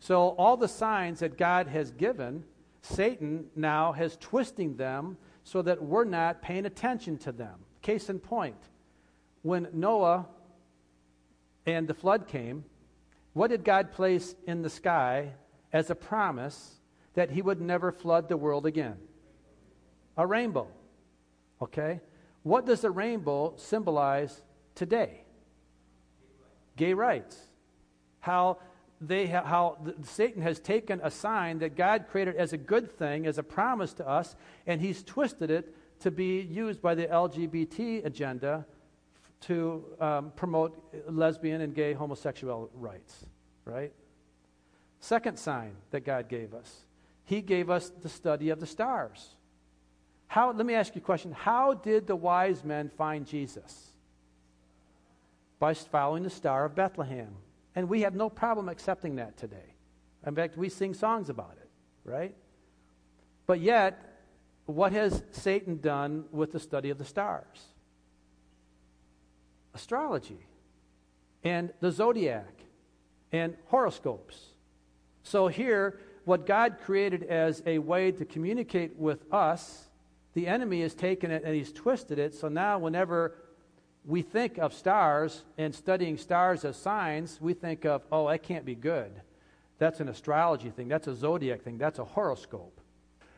So, 0.00 0.30
all 0.30 0.56
the 0.56 0.68
signs 0.68 1.20
that 1.20 1.36
God 1.36 1.66
has 1.68 1.90
given, 1.90 2.44
Satan 2.80 3.46
now 3.54 3.92
has 3.92 4.16
twisting 4.16 4.76
them 4.76 5.18
so 5.44 5.60
that 5.62 5.82
we're 5.82 6.04
not 6.04 6.40
paying 6.40 6.64
attention 6.64 7.18
to 7.18 7.32
them. 7.32 7.54
Case 7.84 8.08
in 8.08 8.18
point, 8.18 8.56
when 9.42 9.68
Noah 9.74 10.24
and 11.66 11.86
the 11.86 11.92
flood 11.92 12.26
came, 12.26 12.64
what 13.34 13.50
did 13.50 13.62
God 13.62 13.92
place 13.92 14.34
in 14.46 14.62
the 14.62 14.70
sky 14.70 15.32
as 15.70 15.90
a 15.90 15.94
promise 15.94 16.76
that 17.12 17.30
he 17.30 17.42
would 17.42 17.60
never 17.60 17.92
flood 17.92 18.30
the 18.30 18.38
world 18.38 18.64
again? 18.64 18.96
A 20.16 20.26
rainbow. 20.26 20.66
Okay? 21.60 22.00
What 22.42 22.64
does 22.64 22.80
the 22.80 22.90
rainbow 22.90 23.52
symbolize 23.56 24.40
today? 24.74 25.20
Gay 26.76 26.94
rights. 26.94 27.36
How 28.20 28.60
they 28.98 29.26
ha- 29.26 29.44
how 29.44 29.76
the, 29.84 29.94
Satan 30.06 30.40
has 30.40 30.58
taken 30.58 31.02
a 31.04 31.10
sign 31.10 31.58
that 31.58 31.76
God 31.76 32.06
created 32.10 32.36
as 32.36 32.54
a 32.54 32.58
good 32.58 32.90
thing, 32.90 33.26
as 33.26 33.36
a 33.36 33.42
promise 33.42 33.92
to 33.94 34.08
us, 34.08 34.36
and 34.66 34.80
he's 34.80 35.02
twisted 35.02 35.50
it 35.50 35.76
to 36.04 36.10
be 36.10 36.42
used 36.42 36.82
by 36.82 36.94
the 36.94 37.06
LGBT 37.06 38.04
agenda 38.04 38.66
to 39.40 39.82
um, 39.98 40.32
promote 40.36 40.78
lesbian 41.08 41.62
and 41.62 41.74
gay 41.74 41.94
homosexual 41.94 42.70
rights, 42.74 43.24
right? 43.64 43.90
Second 45.00 45.38
sign 45.38 45.72
that 45.92 46.04
God 46.04 46.28
gave 46.28 46.52
us, 46.52 46.70
He 47.24 47.40
gave 47.40 47.70
us 47.70 47.90
the 48.02 48.10
study 48.10 48.50
of 48.50 48.60
the 48.60 48.66
stars. 48.66 49.34
How, 50.26 50.52
let 50.52 50.66
me 50.66 50.74
ask 50.74 50.94
you 50.94 51.00
a 51.00 51.04
question. 51.04 51.32
How 51.32 51.72
did 51.72 52.06
the 52.06 52.16
wise 52.16 52.62
men 52.64 52.90
find 52.98 53.26
Jesus? 53.26 53.92
By 55.58 55.72
following 55.72 56.22
the 56.22 56.30
star 56.30 56.66
of 56.66 56.74
Bethlehem. 56.74 57.34
And 57.74 57.88
we 57.88 58.02
have 58.02 58.14
no 58.14 58.28
problem 58.28 58.68
accepting 58.68 59.16
that 59.16 59.38
today. 59.38 59.74
In 60.26 60.34
fact, 60.34 60.58
we 60.58 60.68
sing 60.68 60.92
songs 60.92 61.30
about 61.30 61.56
it, 61.62 61.70
right? 62.04 62.34
But 63.46 63.60
yet, 63.60 64.13
what 64.66 64.92
has 64.92 65.22
Satan 65.30 65.80
done 65.80 66.24
with 66.30 66.52
the 66.52 66.60
study 66.60 66.90
of 66.90 66.98
the 66.98 67.04
stars? 67.04 67.74
astrology 69.74 70.46
and 71.42 71.70
the 71.80 71.90
zodiac 71.90 72.62
and 73.32 73.56
horoscopes. 73.66 74.46
So, 75.22 75.48
here, 75.48 76.00
what 76.24 76.46
God 76.46 76.76
created 76.82 77.24
as 77.24 77.62
a 77.66 77.78
way 77.78 78.12
to 78.12 78.24
communicate 78.24 78.96
with 78.96 79.24
us, 79.32 79.88
the 80.34 80.46
enemy 80.46 80.80
has 80.82 80.94
taken 80.94 81.30
it 81.30 81.42
and 81.44 81.54
he's 81.54 81.72
twisted 81.72 82.18
it. 82.18 82.34
So 82.34 82.48
now, 82.48 82.78
whenever 82.78 83.36
we 84.06 84.22
think 84.22 84.58
of 84.58 84.72
stars 84.72 85.42
and 85.58 85.74
studying 85.74 86.16
stars 86.16 86.64
as 86.64 86.76
signs, 86.76 87.38
we 87.40 87.52
think 87.52 87.84
of, 87.84 88.02
oh, 88.10 88.28
that 88.28 88.42
can't 88.42 88.64
be 88.64 88.74
good. 88.74 89.10
That's 89.78 90.00
an 90.00 90.08
astrology 90.08 90.70
thing. 90.70 90.88
That's 90.88 91.08
a 91.08 91.14
zodiac 91.14 91.62
thing. 91.62 91.78
That's 91.78 91.98
a 91.98 92.04
horoscope. 92.04 92.73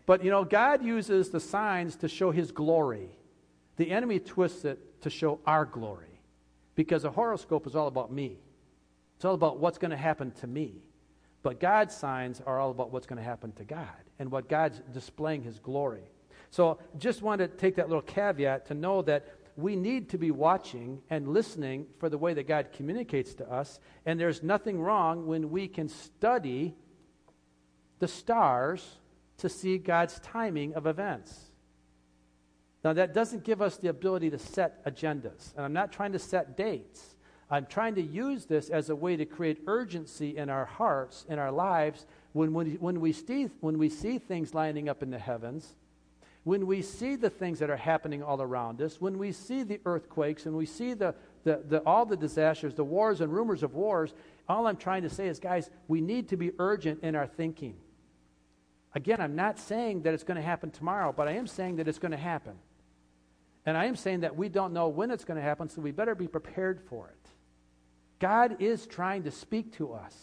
But, 0.06 0.24
you 0.24 0.30
know, 0.30 0.44
God 0.44 0.84
uses 0.84 1.30
the 1.30 1.40
signs 1.40 1.96
to 1.96 2.08
show 2.08 2.30
his 2.30 2.52
glory. 2.52 3.10
The 3.76 3.90
enemy 3.90 4.20
twists 4.20 4.64
it 4.64 5.02
to 5.02 5.10
show 5.10 5.40
our 5.46 5.64
glory. 5.64 6.20
Because 6.76 7.04
a 7.04 7.10
horoscope 7.10 7.66
is 7.66 7.74
all 7.74 7.88
about 7.88 8.12
me, 8.12 8.38
it's 9.16 9.24
all 9.24 9.34
about 9.34 9.58
what's 9.58 9.78
going 9.78 9.90
to 9.90 9.96
happen 9.96 10.30
to 10.40 10.46
me. 10.46 10.82
But 11.42 11.60
God's 11.60 11.94
signs 11.94 12.40
are 12.44 12.58
all 12.58 12.70
about 12.70 12.90
what's 12.90 13.06
going 13.06 13.18
to 13.18 13.24
happen 13.24 13.52
to 13.52 13.64
God 13.64 13.86
and 14.18 14.30
what 14.30 14.48
God's 14.48 14.80
displaying 14.92 15.42
his 15.42 15.58
glory. 15.58 16.02
So 16.50 16.78
just 16.98 17.22
want 17.22 17.38
to 17.40 17.48
take 17.48 17.76
that 17.76 17.88
little 17.88 18.02
caveat 18.02 18.66
to 18.66 18.74
know 18.74 19.02
that 19.02 19.26
we 19.56 19.74
need 19.74 20.10
to 20.10 20.18
be 20.18 20.30
watching 20.30 21.00
and 21.08 21.28
listening 21.28 21.86
for 21.98 22.08
the 22.08 22.18
way 22.18 22.34
that 22.34 22.46
God 22.46 22.68
communicates 22.72 23.34
to 23.34 23.50
us. 23.50 23.80
And 24.04 24.20
there's 24.20 24.42
nothing 24.42 24.80
wrong 24.80 25.26
when 25.26 25.50
we 25.50 25.66
can 25.66 25.88
study 25.88 26.74
the 28.00 28.08
stars 28.08 28.98
to 29.38 29.48
see 29.48 29.78
God's 29.78 30.18
timing 30.20 30.74
of 30.74 30.86
events. 30.86 31.46
Now, 32.84 32.92
that 32.92 33.14
doesn't 33.14 33.44
give 33.44 33.60
us 33.60 33.76
the 33.76 33.88
ability 33.88 34.30
to 34.30 34.38
set 34.38 34.84
agendas. 34.84 35.54
And 35.56 35.64
I'm 35.64 35.72
not 35.72 35.92
trying 35.92 36.12
to 36.12 36.18
set 36.18 36.56
dates. 36.56 37.16
I'm 37.50 37.66
trying 37.66 37.94
to 37.96 38.02
use 38.02 38.44
this 38.44 38.70
as 38.70 38.90
a 38.90 38.96
way 38.96 39.16
to 39.16 39.24
create 39.24 39.62
urgency 39.66 40.36
in 40.36 40.48
our 40.48 40.64
hearts, 40.64 41.26
in 41.28 41.38
our 41.38 41.52
lives, 41.52 42.06
when, 42.32 42.52
when, 42.52 42.72
when, 42.74 43.00
we, 43.00 43.12
see, 43.12 43.48
when 43.60 43.78
we 43.78 43.88
see 43.88 44.18
things 44.18 44.54
lining 44.54 44.88
up 44.88 45.02
in 45.02 45.10
the 45.10 45.18
heavens, 45.18 45.74
when 46.44 46.66
we 46.66 46.82
see 46.82 47.16
the 47.16 47.30
things 47.30 47.58
that 47.58 47.70
are 47.70 47.76
happening 47.76 48.22
all 48.22 48.40
around 48.40 48.80
us, 48.80 49.00
when 49.00 49.18
we 49.18 49.32
see 49.32 49.62
the 49.64 49.80
earthquakes, 49.84 50.46
and 50.46 50.54
we 50.54 50.66
see 50.66 50.94
the, 50.94 51.14
the, 51.42 51.62
the, 51.68 51.78
all 51.80 52.06
the 52.06 52.16
disasters, 52.16 52.74
the 52.74 52.84
wars 52.84 53.20
and 53.20 53.32
rumors 53.32 53.62
of 53.64 53.74
wars, 53.74 54.14
all 54.48 54.66
I'm 54.66 54.76
trying 54.76 55.02
to 55.02 55.10
say 55.10 55.26
is, 55.26 55.40
guys, 55.40 55.70
we 55.88 56.00
need 56.00 56.28
to 56.28 56.36
be 56.36 56.52
urgent 56.58 57.02
in 57.02 57.16
our 57.16 57.26
thinking. 57.26 57.74
Again, 58.96 59.20
I'm 59.20 59.36
not 59.36 59.58
saying 59.58 60.02
that 60.02 60.14
it's 60.14 60.24
going 60.24 60.38
to 60.38 60.42
happen 60.42 60.70
tomorrow, 60.70 61.12
but 61.14 61.28
I 61.28 61.32
am 61.32 61.46
saying 61.46 61.76
that 61.76 61.86
it's 61.86 61.98
going 61.98 62.12
to 62.12 62.16
happen. 62.16 62.54
And 63.66 63.76
I 63.76 63.84
am 63.84 63.94
saying 63.94 64.20
that 64.20 64.34
we 64.34 64.48
don't 64.48 64.72
know 64.72 64.88
when 64.88 65.10
it's 65.10 65.22
going 65.22 65.36
to 65.36 65.42
happen, 65.42 65.68
so 65.68 65.82
we 65.82 65.90
better 65.90 66.14
be 66.14 66.26
prepared 66.26 66.80
for 66.80 67.08
it. 67.08 67.28
God 68.20 68.56
is 68.58 68.86
trying 68.86 69.24
to 69.24 69.30
speak 69.30 69.74
to 69.74 69.92
us. 69.92 70.16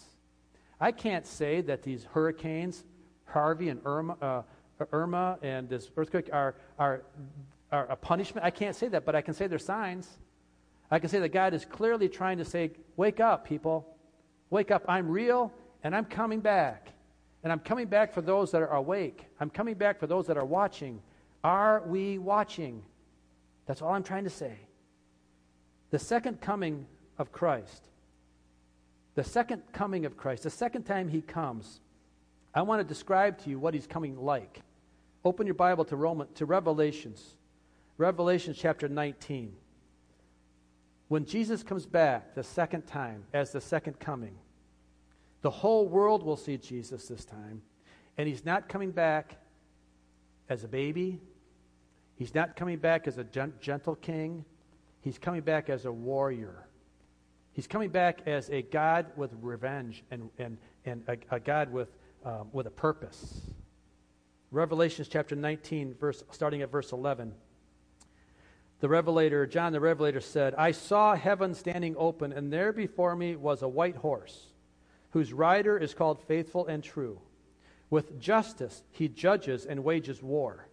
I 0.82 0.92
can't 0.92 1.28
say 1.28 1.62
that 1.62 1.84
these 1.84 2.06
hurricanes, 2.06 2.84
Harvey 3.26 3.70
and 3.70 3.80
Irma, 3.86 4.18
uh, 4.20 4.42
Irma 4.92 5.38
and 5.44 5.70
this 5.70 5.92
earthquake, 5.96 6.32
are, 6.34 6.56
are, 6.80 7.04
are 7.72 7.86
a 7.92 7.96
punishment. 7.96 8.44
I 8.44 8.50
can't 8.50 8.76
say 8.76 8.88
that, 8.88 9.06
but 9.06 9.16
I 9.16 9.22
can 9.22 9.36
say 9.36 9.46
they're 9.46 9.60
signs. 9.60 10.10
I 10.90 10.98
can 10.98 11.10
say 11.10 11.20
that 11.20 11.30
God 11.30 11.54
is 11.54 11.64
clearly 11.64 12.10
trying 12.10 12.40
to 12.40 12.46
say, 12.46 12.72
Wake 12.98 13.20
up, 13.20 13.48
people. 13.48 13.96
Wake 14.50 14.72
up. 14.72 14.84
I'm 14.88 15.08
real, 15.08 15.54
and 15.84 15.96
I'm 15.96 16.06
coming 16.06 16.40
back. 16.40 16.93
And 17.44 17.52
I'm 17.52 17.60
coming 17.60 17.88
back 17.88 18.14
for 18.14 18.22
those 18.22 18.52
that 18.52 18.62
are 18.62 18.74
awake. 18.74 19.26
I'm 19.40 19.50
coming 19.50 19.76
back 19.76 20.00
for 20.00 20.08
those 20.08 20.28
that 20.28 20.38
are 20.38 20.46
watching. 20.46 21.02
Are 21.44 21.84
we 21.86 22.18
watching? 22.18 22.82
That's 23.66 23.82
all 23.82 23.94
I'm 23.94 24.04
trying 24.04 24.24
to 24.24 24.30
say. 24.30 24.54
The 25.92 26.00
second 26.00 26.42
coming 26.42 26.86
of 27.18 27.32
Christ, 27.32 27.84
the 29.16 29.24
second 29.24 29.62
coming 29.74 30.06
of 30.06 30.18
Christ, 30.18 30.44
the 30.44 30.50
second 30.50 30.84
time 30.84 31.10
he 31.10 31.22
comes, 31.22 31.82
I 32.56 32.62
want 32.62 32.80
to 32.80 32.84
describe 32.84 33.38
to 33.40 33.50
you 33.50 33.60
what 33.60 33.74
he's 33.74 33.88
coming 33.88 34.18
like. 34.18 34.62
Open 35.26 35.46
your 35.46 35.54
Bible 35.54 35.86
to 35.86 35.96
Roman 35.96 36.28
to 36.36 36.46
Revelations. 36.46 37.36
Revelation 37.98 38.54
chapter 38.58 38.90
19. 38.90 39.54
When 41.10 41.26
Jesus 41.26 41.62
comes 41.62 41.86
back 41.86 42.34
the 42.34 42.44
second 42.44 42.88
time 42.88 43.24
as 43.34 43.52
the 43.52 43.62
second 43.62 44.00
coming, 44.00 44.36
the 45.44 45.52
whole 45.52 45.86
world 45.86 46.24
will 46.24 46.38
see 46.38 46.58
Jesus 46.58 47.08
this 47.08 47.26
time. 47.26 47.62
And 48.18 48.28
he's 48.28 48.46
not 48.46 48.70
coming 48.70 48.92
back 48.92 49.36
as 50.50 50.64
a 50.64 50.68
baby. 50.68 51.20
He's 52.16 52.34
not 52.34 52.56
coming 52.56 52.78
back 52.80 53.08
as 53.08 53.18
a 53.18 53.26
gentle 53.60 53.96
king. 53.96 54.46
He's 55.02 55.20
coming 55.20 55.42
back 55.42 55.70
as 55.70 55.86
a 55.86 55.92
warrior. 55.92 56.66
He's 57.52 57.68
coming 57.68 57.90
back 57.90 58.22
as 58.26 58.50
a 58.50 58.62
God 58.62 59.06
with 59.18 59.32
revenge 59.42 60.04
and, 60.10 60.30
and, 60.40 60.58
and 60.86 61.04
a, 61.10 61.18
a 61.36 61.40
God 61.42 61.72
with, 61.74 61.90
um, 62.24 62.48
with 62.54 62.66
a 62.66 62.72
purpose. 62.72 63.42
Revelations 64.50 65.10
chapter 65.10 65.36
19, 65.36 65.96
verse, 66.00 66.24
starting 66.32 66.62
at 66.62 66.72
verse 66.72 66.94
11. 66.94 67.34
The 68.80 68.88
Revelator, 68.88 69.46
John 69.46 69.74
the 69.74 69.82
Revelator 69.82 70.22
said, 70.22 70.56
I 70.56 70.72
saw 70.72 71.16
heaven 71.16 71.54
standing 71.54 71.96
open, 71.98 72.32
and 72.32 72.52
there 72.52 72.72
before 72.72 73.16
me 73.16 73.36
was 73.36 73.62
a 73.62 73.68
white 73.68 73.98
horse 73.98 74.53
whose 75.14 75.32
rider 75.32 75.78
is 75.78 75.94
called 75.94 76.20
Faithful 76.20 76.66
and 76.66 76.84
True. 76.84 77.20
With 77.92 78.20
justice 78.20 78.82
he 78.90 79.08
judges 79.08 79.64
and 79.64 79.84
wages 79.84 80.24
war. 80.24 80.68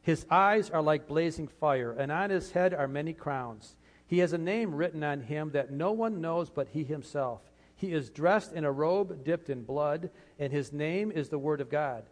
His 0.00 0.24
eyes 0.30 0.70
are 0.70 0.80
like 0.80 1.06
blazing 1.06 1.46
fire, 1.46 1.92
and 1.92 2.10
on 2.10 2.30
his 2.30 2.52
head 2.52 2.72
are 2.72 2.88
many 2.88 3.12
crowns. 3.12 3.76
He 4.06 4.18
has 4.20 4.32
a 4.32 4.38
name 4.38 4.74
written 4.74 5.04
on 5.04 5.20
him 5.20 5.50
that 5.50 5.72
no 5.72 5.92
one 5.92 6.22
knows 6.22 6.48
but 6.48 6.68
he 6.68 6.84
himself. 6.84 7.42
He 7.76 7.92
is 7.92 8.08
dressed 8.08 8.54
in 8.54 8.64
a 8.64 8.72
robe 8.72 9.24
dipped 9.24 9.50
in 9.50 9.62
blood, 9.62 10.08
and 10.38 10.50
his 10.50 10.72
name 10.72 11.12
is 11.12 11.28
the 11.28 11.38
Word 11.38 11.60
of 11.60 11.68
God. 11.70 12.04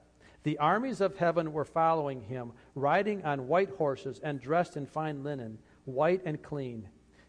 The 0.42 0.58
armies 0.58 1.00
of 1.00 1.16
heaven 1.16 1.50
were 1.50 1.64
following 1.64 2.20
him, 2.20 2.52
riding 2.74 3.24
on 3.24 3.48
white 3.48 3.70
horses 3.70 4.20
and 4.22 4.38
dressed 4.38 4.76
in 4.76 4.84
fine 4.84 5.24
linen, 5.24 5.58
white 5.86 6.20
and 6.26 6.42
clean. 6.42 6.88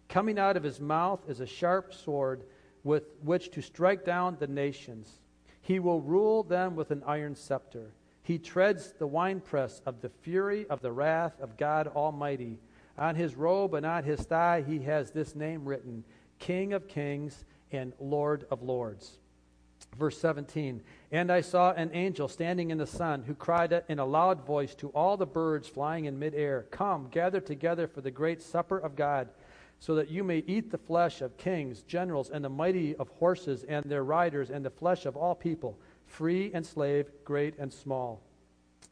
Coming 0.09 0.37
out 0.37 0.57
of 0.57 0.63
his 0.63 0.81
mouth 0.81 1.21
is 1.29 1.39
a 1.39 1.45
sharp 1.45 1.93
sword 1.93 2.43
with 2.83 3.03
which 3.23 3.51
to 3.51 3.61
strike 3.61 4.03
down 4.05 4.37
the 4.39 4.47
nations. 4.47 5.19
He 5.61 5.79
will 5.79 6.01
rule 6.01 6.43
them 6.43 6.75
with 6.75 6.91
an 6.91 7.03
iron 7.05 7.35
scepter. 7.35 7.91
He 8.23 8.37
treads 8.37 8.93
the 8.97 9.07
winepress 9.07 9.81
of 9.85 10.01
the 10.01 10.09
fury 10.09 10.65
of 10.69 10.81
the 10.81 10.91
wrath 10.91 11.39
of 11.39 11.57
God 11.57 11.87
Almighty. 11.87 12.59
On 12.97 13.15
his 13.15 13.35
robe 13.35 13.73
and 13.73 13.85
on 13.85 14.03
his 14.03 14.21
thigh 14.21 14.63
he 14.67 14.79
has 14.79 15.11
this 15.11 15.35
name 15.35 15.65
written 15.65 16.03
King 16.39 16.73
of 16.73 16.87
Kings 16.87 17.45
and 17.71 17.93
Lord 17.99 18.45
of 18.51 18.61
Lords. 18.61 19.17
Verse 19.97 20.17
17 20.19 20.81
And 21.11 21.31
I 21.31 21.41
saw 21.41 21.73
an 21.73 21.91
angel 21.93 22.27
standing 22.27 22.71
in 22.71 22.77
the 22.77 22.87
sun 22.87 23.23
who 23.23 23.33
cried 23.33 23.83
in 23.89 23.99
a 23.99 24.05
loud 24.05 24.45
voice 24.45 24.75
to 24.75 24.89
all 24.89 25.17
the 25.17 25.25
birds 25.25 25.67
flying 25.67 26.05
in 26.05 26.19
midair 26.19 26.65
Come, 26.71 27.07
gather 27.11 27.41
together 27.41 27.87
for 27.87 28.01
the 28.01 28.11
great 28.11 28.41
supper 28.41 28.77
of 28.77 28.95
God 28.95 29.29
so 29.81 29.95
that 29.95 30.09
you 30.09 30.23
may 30.23 30.37
eat 30.47 30.71
the 30.71 30.77
flesh 30.77 31.19
of 31.19 31.35
kings, 31.35 31.81
generals, 31.81 32.29
and 32.29 32.45
the 32.45 32.49
mighty 32.49 32.95
of 32.95 33.09
horses 33.09 33.65
and 33.65 33.83
their 33.83 34.05
riders, 34.05 34.49
and 34.49 34.63
the 34.63 34.69
flesh 34.69 35.05
of 35.05 35.17
all 35.17 35.35
people, 35.35 35.77
free 36.05 36.49
and 36.53 36.65
slave, 36.65 37.11
great 37.25 37.57
and 37.59 37.73
small. 37.73 38.21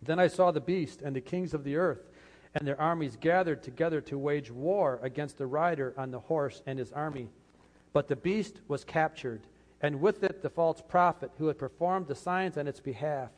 Then 0.01 0.19
I 0.19 0.27
saw 0.27 0.51
the 0.51 0.59
beast 0.59 1.01
and 1.01 1.15
the 1.15 1.21
kings 1.21 1.53
of 1.53 1.63
the 1.63 1.77
earth 1.77 2.09
and 2.55 2.67
their 2.67 2.79
armies 2.79 3.17
gathered 3.19 3.61
together 3.61 4.01
to 4.01 4.17
wage 4.17 4.51
war 4.51 4.99
against 5.03 5.37
the 5.37 5.45
rider 5.45 5.93
on 5.97 6.11
the 6.11 6.19
horse 6.19 6.61
and 6.65 6.79
his 6.79 6.91
army. 6.91 7.29
But 7.93 8.07
the 8.07 8.15
beast 8.15 8.61
was 8.67 8.83
captured, 8.83 9.41
and 9.81 10.01
with 10.01 10.23
it 10.23 10.41
the 10.41 10.49
false 10.49 10.81
prophet 10.81 11.31
who 11.37 11.47
had 11.47 11.57
performed 11.57 12.07
the 12.07 12.15
signs 12.15 12.57
on 12.57 12.67
its 12.67 12.79
behalf. 12.79 13.29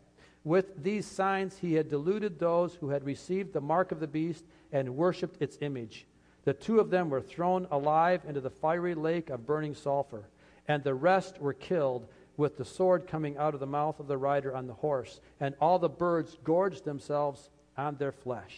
With 0.43 0.81
these 0.81 1.05
signs 1.05 1.57
he 1.57 1.73
had 1.73 1.89
deluded 1.89 2.39
those 2.39 2.75
who 2.75 2.89
had 2.89 3.05
received 3.05 3.53
the 3.53 3.61
mark 3.61 3.91
of 3.91 3.99
the 3.99 4.07
beast 4.07 4.45
and 4.71 4.95
worshipped 4.95 5.41
its 5.41 5.57
image. 5.61 6.07
The 6.43 6.53
two 6.53 6.79
of 6.79 6.89
them 6.89 7.09
were 7.09 7.21
thrown 7.21 7.67
alive 7.69 8.23
into 8.27 8.41
the 8.41 8.49
fiery 8.49 8.95
lake 8.95 9.29
of 9.29 9.45
burning 9.45 9.75
sulfur, 9.75 10.29
and 10.67 10.83
the 10.83 10.95
rest 10.95 11.39
were 11.39 11.53
killed 11.53 12.07
with 12.37 12.57
the 12.57 12.65
sword 12.65 13.07
coming 13.07 13.37
out 13.37 13.53
of 13.53 13.59
the 13.59 13.67
mouth 13.67 13.99
of 13.99 14.07
the 14.07 14.17
rider 14.17 14.55
on 14.55 14.67
the 14.67 14.73
horse, 14.73 15.19
and 15.39 15.53
all 15.61 15.77
the 15.77 15.89
birds 15.89 16.37
gorged 16.43 16.85
themselves 16.85 17.49
on 17.77 17.95
their 17.97 18.11
flesh. 18.11 18.57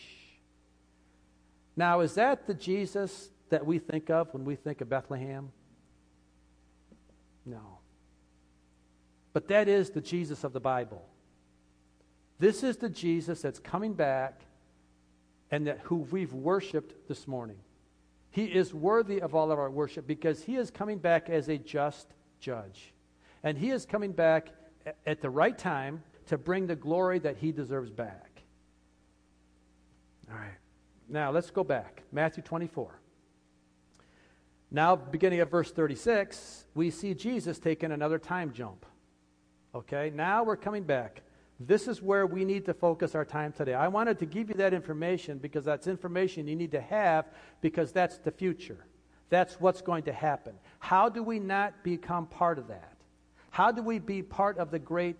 Now, 1.75 2.01
is 2.01 2.13
that 2.15 2.47
the 2.47 2.53
Jesus 2.53 3.29
that 3.49 3.65
we 3.65 3.79
think 3.79 4.09
of 4.09 4.33
when 4.33 4.45
we 4.45 4.55
think 4.55 4.81
of 4.81 4.89
Bethlehem? 4.89 5.51
No. 7.45 7.79
But 9.33 9.47
that 9.49 9.67
is 9.67 9.89
the 9.89 10.01
Jesus 10.01 10.43
of 10.43 10.53
the 10.53 10.59
Bible. 10.59 11.03
This 12.39 12.63
is 12.63 12.77
the 12.77 12.89
Jesus 12.89 13.41
that's 13.41 13.59
coming 13.59 13.93
back 13.93 14.41
and 15.51 15.67
that 15.67 15.79
who 15.83 15.97
we've 15.97 16.33
worshiped 16.33 17.07
this 17.07 17.27
morning. 17.27 17.57
He 18.33 18.45
is 18.45 18.73
worthy 18.73 19.21
of 19.21 19.35
all 19.35 19.51
of 19.51 19.59
our 19.59 19.69
worship 19.69 20.07
because 20.07 20.41
he 20.41 20.55
is 20.55 20.71
coming 20.71 20.97
back 20.97 21.29
as 21.29 21.49
a 21.49 21.57
just 21.59 22.07
judge. 22.39 22.91
And 23.43 23.55
he 23.55 23.69
is 23.69 23.85
coming 23.85 24.11
back 24.11 24.49
at 25.05 25.21
the 25.21 25.29
right 25.29 25.55
time 25.55 26.01
to 26.25 26.39
bring 26.39 26.65
the 26.65 26.75
glory 26.75 27.19
that 27.19 27.37
he 27.37 27.51
deserves 27.51 27.91
back. 27.91 28.41
All 30.31 30.35
right. 30.35 30.57
Now 31.07 31.29
let's 31.29 31.51
go 31.51 31.63
back. 31.63 32.01
Matthew 32.11 32.41
24. 32.41 32.99
Now, 34.71 34.95
beginning 34.95 35.39
at 35.39 35.51
verse 35.51 35.71
36, 35.71 36.65
we 36.73 36.89
see 36.89 37.13
Jesus 37.13 37.59
taking 37.59 37.91
another 37.91 38.17
time 38.17 38.51
jump. 38.51 38.87
Okay, 39.75 40.11
now 40.15 40.43
we're 40.43 40.55
coming 40.55 40.81
back. 40.81 41.21
This 41.67 41.87
is 41.87 42.01
where 42.01 42.25
we 42.25 42.45
need 42.45 42.65
to 42.65 42.73
focus 42.73 43.15
our 43.15 43.25
time 43.25 43.53
today. 43.53 43.73
I 43.73 43.87
wanted 43.87 44.19
to 44.19 44.25
give 44.25 44.49
you 44.49 44.55
that 44.55 44.73
information 44.73 45.37
because 45.37 45.65
that's 45.65 45.87
information 45.87 46.47
you 46.47 46.55
need 46.55 46.71
to 46.71 46.81
have 46.81 47.25
because 47.61 47.91
that's 47.91 48.17
the 48.17 48.31
future. 48.31 48.85
That's 49.29 49.59
what's 49.59 49.81
going 49.81 50.03
to 50.03 50.13
happen. 50.13 50.53
How 50.79 51.09
do 51.09 51.23
we 51.23 51.39
not 51.39 51.83
become 51.83 52.27
part 52.27 52.59
of 52.59 52.67
that? 52.67 52.97
How 53.49 53.71
do 53.71 53.81
we 53.81 53.99
be 53.99 54.21
part 54.21 54.57
of 54.57 54.71
the 54.71 54.79
great 54.79 55.19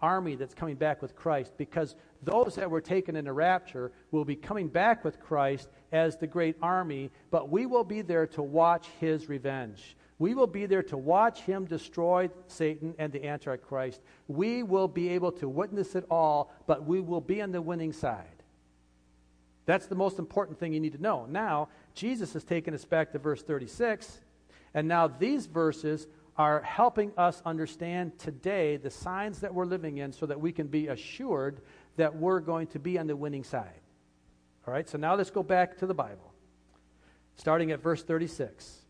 army 0.00 0.34
that's 0.34 0.54
coming 0.54 0.76
back 0.76 1.02
with 1.02 1.14
Christ? 1.14 1.52
Because 1.56 1.94
those 2.22 2.54
that 2.54 2.70
were 2.70 2.80
taken 2.80 3.16
in 3.16 3.24
the 3.24 3.32
rapture 3.32 3.92
will 4.10 4.24
be 4.24 4.36
coming 4.36 4.68
back 4.68 5.04
with 5.04 5.20
Christ 5.20 5.68
as 5.90 6.16
the 6.16 6.26
great 6.26 6.56
army, 6.62 7.10
but 7.30 7.50
we 7.50 7.66
will 7.66 7.84
be 7.84 8.02
there 8.02 8.26
to 8.28 8.42
watch 8.42 8.86
his 9.00 9.28
revenge. 9.28 9.96
We 10.22 10.36
will 10.36 10.46
be 10.46 10.66
there 10.66 10.84
to 10.84 10.96
watch 10.96 11.40
him 11.40 11.64
destroy 11.64 12.30
Satan 12.46 12.94
and 12.96 13.12
the 13.12 13.26
Antichrist. 13.26 14.00
We 14.28 14.62
will 14.62 14.86
be 14.86 15.08
able 15.08 15.32
to 15.32 15.48
witness 15.48 15.96
it 15.96 16.04
all, 16.08 16.52
but 16.68 16.86
we 16.86 17.00
will 17.00 17.20
be 17.20 17.42
on 17.42 17.50
the 17.50 17.60
winning 17.60 17.92
side. 17.92 18.44
That's 19.66 19.86
the 19.86 19.96
most 19.96 20.20
important 20.20 20.60
thing 20.60 20.74
you 20.74 20.78
need 20.78 20.92
to 20.92 21.02
know. 21.02 21.26
Now, 21.28 21.70
Jesus 21.96 22.34
has 22.34 22.44
taken 22.44 22.72
us 22.72 22.84
back 22.84 23.10
to 23.10 23.18
verse 23.18 23.42
36, 23.42 24.20
and 24.74 24.86
now 24.86 25.08
these 25.08 25.46
verses 25.46 26.06
are 26.36 26.62
helping 26.62 27.10
us 27.18 27.42
understand 27.44 28.16
today 28.20 28.76
the 28.76 28.90
signs 28.90 29.40
that 29.40 29.52
we're 29.52 29.66
living 29.66 29.98
in 29.98 30.12
so 30.12 30.26
that 30.26 30.40
we 30.40 30.52
can 30.52 30.68
be 30.68 30.86
assured 30.86 31.62
that 31.96 32.14
we're 32.14 32.38
going 32.38 32.68
to 32.68 32.78
be 32.78 32.96
on 32.96 33.08
the 33.08 33.16
winning 33.16 33.42
side. 33.42 33.80
All 34.68 34.72
right, 34.72 34.88
so 34.88 34.98
now 34.98 35.16
let's 35.16 35.32
go 35.32 35.42
back 35.42 35.78
to 35.78 35.86
the 35.86 35.94
Bible, 35.94 36.32
starting 37.34 37.72
at 37.72 37.82
verse 37.82 38.04
36. 38.04 38.81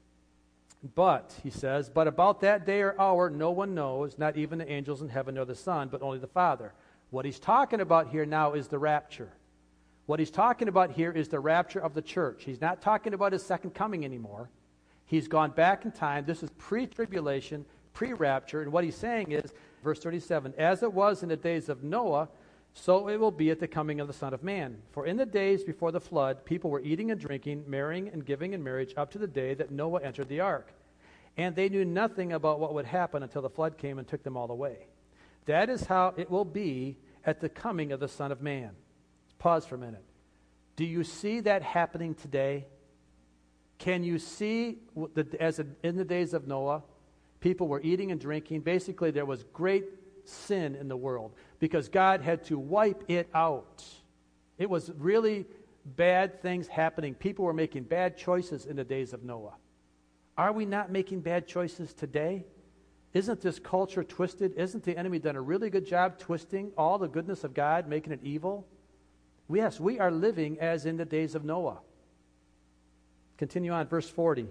But, 0.94 1.38
he 1.42 1.50
says, 1.50 1.88
but 1.88 2.08
about 2.08 2.40
that 2.40 2.66
day 2.66 2.82
or 2.82 3.00
hour 3.00 3.30
no 3.30 3.52
one 3.52 3.74
knows, 3.74 4.18
not 4.18 4.36
even 4.36 4.58
the 4.58 4.70
angels 4.70 5.00
in 5.00 5.08
heaven 5.08 5.36
nor 5.36 5.44
the 5.44 5.54
Son, 5.54 5.88
but 5.88 6.02
only 6.02 6.18
the 6.18 6.26
Father. 6.26 6.72
What 7.10 7.24
he's 7.24 7.38
talking 7.38 7.80
about 7.80 8.08
here 8.08 8.26
now 8.26 8.54
is 8.54 8.66
the 8.66 8.78
rapture. 8.78 9.30
What 10.06 10.18
he's 10.18 10.30
talking 10.30 10.66
about 10.66 10.90
here 10.90 11.12
is 11.12 11.28
the 11.28 11.38
rapture 11.38 11.78
of 11.78 11.94
the 11.94 12.02
church. 12.02 12.42
He's 12.44 12.60
not 12.60 12.82
talking 12.82 13.14
about 13.14 13.32
his 13.32 13.44
second 13.44 13.74
coming 13.74 14.04
anymore. 14.04 14.50
He's 15.06 15.28
gone 15.28 15.50
back 15.50 15.84
in 15.84 15.92
time. 15.92 16.24
This 16.24 16.42
is 16.42 16.50
pre 16.58 16.86
tribulation, 16.86 17.64
pre 17.92 18.12
rapture. 18.12 18.62
And 18.62 18.72
what 18.72 18.82
he's 18.82 18.96
saying 18.96 19.30
is, 19.30 19.52
verse 19.84 20.00
37 20.00 20.54
As 20.58 20.82
it 20.82 20.92
was 20.92 21.22
in 21.22 21.28
the 21.28 21.36
days 21.36 21.68
of 21.68 21.84
Noah, 21.84 22.28
so 22.74 23.08
it 23.08 23.20
will 23.20 23.30
be 23.30 23.50
at 23.50 23.60
the 23.60 23.68
coming 23.68 24.00
of 24.00 24.06
the 24.06 24.12
Son 24.14 24.32
of 24.32 24.42
Man. 24.42 24.78
For 24.92 25.06
in 25.06 25.16
the 25.16 25.26
days 25.26 25.62
before 25.62 25.92
the 25.92 26.00
flood, 26.00 26.44
people 26.44 26.70
were 26.70 26.80
eating 26.80 27.10
and 27.10 27.20
drinking, 27.20 27.64
marrying 27.66 28.08
and 28.08 28.24
giving 28.24 28.54
in 28.54 28.62
marriage 28.62 28.94
up 28.96 29.10
to 29.12 29.18
the 29.18 29.26
day 29.26 29.54
that 29.54 29.70
Noah 29.70 30.02
entered 30.02 30.28
the 30.28 30.40
ark. 30.40 30.72
And 31.36 31.54
they 31.54 31.68
knew 31.68 31.84
nothing 31.84 32.32
about 32.32 32.60
what 32.60 32.74
would 32.74 32.86
happen 32.86 33.22
until 33.22 33.42
the 33.42 33.50
flood 33.50 33.78
came 33.78 33.98
and 33.98 34.08
took 34.08 34.22
them 34.22 34.36
all 34.36 34.50
away. 34.50 34.86
That 35.46 35.68
is 35.68 35.84
how 35.84 36.14
it 36.16 36.30
will 36.30 36.44
be 36.44 36.96
at 37.24 37.40
the 37.40 37.48
coming 37.48 37.92
of 37.92 38.00
the 38.00 38.08
Son 38.08 38.32
of 38.32 38.40
Man. 38.40 38.70
Pause 39.38 39.66
for 39.66 39.74
a 39.74 39.78
minute. 39.78 40.04
Do 40.76 40.84
you 40.84 41.04
see 41.04 41.40
that 41.40 41.62
happening 41.62 42.14
today? 42.14 42.66
Can 43.78 44.02
you 44.04 44.18
see, 44.18 44.78
as 45.40 45.60
in 45.82 45.96
the 45.96 46.04
days 46.04 46.34
of 46.34 46.46
Noah, 46.46 46.82
people 47.40 47.68
were 47.68 47.80
eating 47.82 48.12
and 48.12 48.20
drinking? 48.20 48.60
Basically, 48.60 49.10
there 49.10 49.26
was 49.26 49.44
great 49.52 49.84
sin 50.32 50.74
in 50.74 50.88
the 50.88 50.96
world 50.96 51.32
because 51.58 51.88
God 51.88 52.20
had 52.20 52.44
to 52.44 52.58
wipe 52.58 53.04
it 53.08 53.28
out. 53.34 53.84
It 54.58 54.68
was 54.68 54.90
really 54.98 55.46
bad 55.84 56.40
things 56.42 56.68
happening. 56.68 57.14
People 57.14 57.44
were 57.44 57.52
making 57.52 57.84
bad 57.84 58.16
choices 58.16 58.66
in 58.66 58.76
the 58.76 58.84
days 58.84 59.12
of 59.12 59.22
Noah. 59.22 59.54
Are 60.36 60.52
we 60.52 60.64
not 60.64 60.90
making 60.90 61.20
bad 61.20 61.46
choices 61.46 61.92
today? 61.92 62.44
Isn't 63.12 63.40
this 63.40 63.58
culture 63.58 64.02
twisted? 64.02 64.54
Isn't 64.56 64.84
the 64.84 64.96
enemy 64.96 65.18
done 65.18 65.36
a 65.36 65.40
really 65.40 65.68
good 65.68 65.86
job 65.86 66.18
twisting 66.18 66.72
all 66.78 66.98
the 66.98 67.08
goodness 67.08 67.44
of 67.44 67.52
God, 67.52 67.86
making 67.86 68.12
it 68.12 68.20
evil? 68.22 68.66
Yes, 69.50 69.78
we 69.78 70.00
are 70.00 70.10
living 70.10 70.58
as 70.60 70.86
in 70.86 70.96
the 70.96 71.04
days 71.04 71.34
of 71.34 71.44
Noah. 71.44 71.80
Continue 73.36 73.72
on, 73.72 73.86
verse 73.86 74.08
40. 74.08 74.46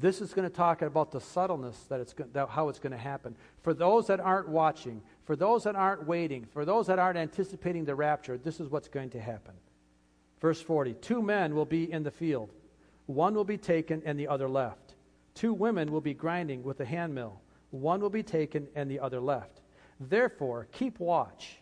This 0.00 0.20
is 0.20 0.32
going 0.32 0.48
to 0.48 0.54
talk 0.54 0.82
about 0.82 1.10
the 1.10 1.20
subtleness 1.20 1.76
that 1.88 2.00
it's 2.00 2.14
that 2.32 2.48
how 2.50 2.68
it's 2.68 2.78
going 2.78 2.92
to 2.92 2.98
happen. 2.98 3.34
For 3.62 3.74
those 3.74 4.06
that 4.06 4.20
aren't 4.20 4.48
watching, 4.48 5.02
for 5.24 5.34
those 5.34 5.64
that 5.64 5.74
aren't 5.74 6.06
waiting, 6.06 6.46
for 6.52 6.64
those 6.64 6.86
that 6.86 6.98
aren't 6.98 7.18
anticipating 7.18 7.84
the 7.84 7.94
rapture, 7.94 8.38
this 8.38 8.60
is 8.60 8.68
what's 8.68 8.88
going 8.88 9.10
to 9.10 9.20
happen. 9.20 9.54
Verse 10.40 10.60
40 10.60 10.94
Two 10.94 11.20
men 11.22 11.54
will 11.54 11.64
be 11.64 11.90
in 11.90 12.02
the 12.02 12.10
field, 12.10 12.52
one 13.06 13.34
will 13.34 13.44
be 13.44 13.58
taken 13.58 14.02
and 14.04 14.18
the 14.18 14.28
other 14.28 14.48
left. 14.48 14.94
Two 15.34 15.52
women 15.52 15.90
will 15.90 16.00
be 16.00 16.14
grinding 16.14 16.62
with 16.62 16.80
a 16.80 16.84
handmill, 16.84 17.40
one 17.70 18.00
will 18.00 18.10
be 18.10 18.22
taken 18.22 18.68
and 18.74 18.90
the 18.90 19.00
other 19.00 19.20
left. 19.20 19.62
Therefore, 19.98 20.68
keep 20.70 21.00
watch 21.00 21.58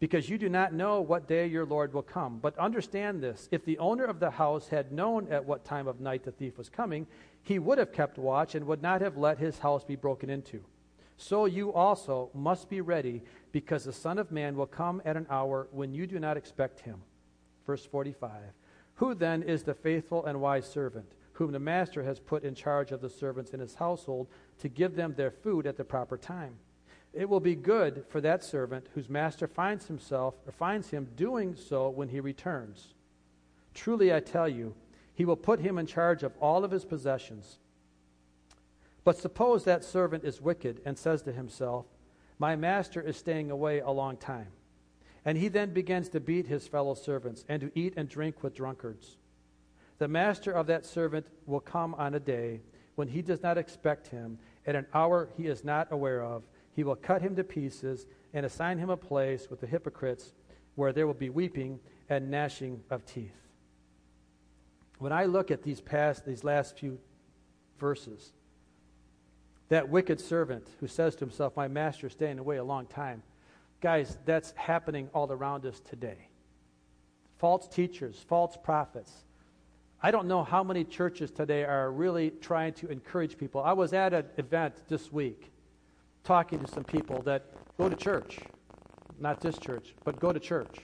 because 0.00 0.30
you 0.30 0.38
do 0.38 0.48
not 0.48 0.72
know 0.72 1.02
what 1.02 1.28
day 1.28 1.46
your 1.46 1.66
Lord 1.66 1.92
will 1.92 2.02
come. 2.02 2.38
But 2.38 2.58
understand 2.58 3.22
this 3.22 3.48
if 3.52 3.64
the 3.64 3.78
owner 3.78 4.04
of 4.04 4.18
the 4.18 4.30
house 4.30 4.68
had 4.68 4.90
known 4.90 5.28
at 5.30 5.44
what 5.44 5.64
time 5.64 5.86
of 5.86 6.00
night 6.00 6.24
the 6.24 6.32
thief 6.32 6.58
was 6.58 6.70
coming, 6.70 7.06
he 7.42 7.58
would 7.58 7.78
have 7.78 7.92
kept 7.92 8.18
watch 8.18 8.54
and 8.54 8.66
would 8.66 8.82
not 8.82 9.02
have 9.02 9.18
let 9.18 9.38
his 9.38 9.58
house 9.58 9.84
be 9.84 9.96
broken 9.96 10.30
into. 10.30 10.64
So 11.18 11.44
you 11.44 11.70
also 11.72 12.30
must 12.32 12.70
be 12.70 12.80
ready, 12.80 13.22
because 13.52 13.84
the 13.84 13.92
Son 13.92 14.18
of 14.18 14.32
Man 14.32 14.56
will 14.56 14.66
come 14.66 15.02
at 15.04 15.18
an 15.18 15.26
hour 15.28 15.68
when 15.70 15.92
you 15.92 16.06
do 16.06 16.18
not 16.18 16.38
expect 16.38 16.80
him. 16.80 17.02
Verse 17.66 17.84
45 17.84 18.32
Who 18.94 19.14
then 19.14 19.42
is 19.42 19.64
the 19.64 19.74
faithful 19.74 20.24
and 20.24 20.40
wise 20.40 20.66
servant, 20.66 21.12
whom 21.34 21.52
the 21.52 21.58
master 21.58 22.02
has 22.04 22.18
put 22.18 22.42
in 22.42 22.54
charge 22.54 22.90
of 22.90 23.02
the 23.02 23.10
servants 23.10 23.50
in 23.50 23.60
his 23.60 23.74
household 23.74 24.28
to 24.60 24.68
give 24.70 24.96
them 24.96 25.12
their 25.14 25.30
food 25.30 25.66
at 25.66 25.76
the 25.76 25.84
proper 25.84 26.16
time? 26.16 26.56
It 27.12 27.28
will 27.28 27.40
be 27.40 27.56
good 27.56 28.04
for 28.08 28.20
that 28.20 28.44
servant 28.44 28.86
whose 28.94 29.08
master 29.08 29.48
finds 29.48 29.86
himself 29.86 30.34
or 30.46 30.52
finds 30.52 30.90
him 30.90 31.08
doing 31.16 31.56
so 31.56 31.88
when 31.88 32.08
he 32.08 32.20
returns. 32.20 32.94
Truly 33.74 34.14
I 34.14 34.20
tell 34.20 34.48
you, 34.48 34.74
he 35.14 35.24
will 35.24 35.36
put 35.36 35.60
him 35.60 35.76
in 35.76 35.86
charge 35.86 36.22
of 36.22 36.32
all 36.40 36.64
of 36.64 36.70
his 36.70 36.84
possessions. 36.84 37.58
But 39.02 39.18
suppose 39.18 39.64
that 39.64 39.84
servant 39.84 40.24
is 40.24 40.40
wicked 40.40 40.80
and 40.84 40.96
says 40.96 41.22
to 41.22 41.32
himself, 41.32 41.86
My 42.38 42.54
master 42.54 43.00
is 43.00 43.16
staying 43.16 43.50
away 43.50 43.80
a 43.80 43.90
long 43.90 44.16
time. 44.16 44.48
And 45.24 45.36
he 45.36 45.48
then 45.48 45.72
begins 45.72 46.08
to 46.10 46.20
beat 46.20 46.46
his 46.46 46.66
fellow 46.66 46.94
servants 46.94 47.44
and 47.48 47.60
to 47.60 47.72
eat 47.74 47.94
and 47.96 48.08
drink 48.08 48.42
with 48.42 48.54
drunkards. 48.54 49.16
The 49.98 50.08
master 50.08 50.52
of 50.52 50.66
that 50.68 50.86
servant 50.86 51.26
will 51.44 51.60
come 51.60 51.94
on 51.94 52.14
a 52.14 52.20
day 52.20 52.60
when 52.94 53.08
he 53.08 53.20
does 53.20 53.42
not 53.42 53.58
expect 53.58 54.08
him, 54.08 54.38
at 54.66 54.74
an 54.76 54.86
hour 54.94 55.28
he 55.36 55.46
is 55.46 55.64
not 55.64 55.88
aware 55.90 56.22
of 56.22 56.44
he 56.80 56.84
will 56.84 56.96
cut 56.96 57.20
him 57.20 57.36
to 57.36 57.44
pieces 57.44 58.06
and 58.32 58.46
assign 58.46 58.78
him 58.78 58.88
a 58.88 58.96
place 58.96 59.50
with 59.50 59.60
the 59.60 59.66
hypocrites 59.66 60.32
where 60.76 60.94
there 60.94 61.06
will 61.06 61.12
be 61.12 61.28
weeping 61.28 61.78
and 62.08 62.30
gnashing 62.30 62.82
of 62.88 63.04
teeth. 63.04 63.36
When 64.98 65.12
I 65.12 65.26
look 65.26 65.50
at 65.50 65.62
these 65.62 65.82
past 65.82 66.24
these 66.24 66.42
last 66.42 66.78
few 66.78 66.98
verses, 67.78 68.32
that 69.68 69.90
wicked 69.90 70.22
servant 70.22 70.68
who 70.80 70.86
says 70.86 71.14
to 71.16 71.20
himself, 71.20 71.54
My 71.54 71.68
master 71.68 72.06
is 72.06 72.14
staying 72.14 72.38
away 72.38 72.56
a 72.56 72.64
long 72.64 72.86
time. 72.86 73.22
Guys, 73.82 74.16
that's 74.24 74.52
happening 74.52 75.10
all 75.12 75.30
around 75.30 75.66
us 75.66 75.80
today. 75.80 76.28
False 77.36 77.68
teachers, 77.68 78.24
false 78.26 78.56
prophets. 78.56 79.12
I 80.02 80.10
don't 80.10 80.28
know 80.28 80.44
how 80.44 80.64
many 80.64 80.84
churches 80.84 81.30
today 81.30 81.62
are 81.64 81.92
really 81.92 82.30
trying 82.30 82.72
to 82.72 82.88
encourage 82.88 83.36
people. 83.36 83.62
I 83.62 83.74
was 83.74 83.92
at 83.92 84.14
an 84.14 84.24
event 84.38 84.76
this 84.88 85.12
week 85.12 85.52
talking 86.24 86.58
to 86.60 86.66
some 86.66 86.84
people 86.84 87.22
that 87.22 87.46
go 87.78 87.88
to 87.88 87.96
church, 87.96 88.38
not 89.18 89.40
this 89.40 89.58
church, 89.58 89.94
but 90.04 90.18
go 90.20 90.32
to 90.32 90.40
church. 90.40 90.78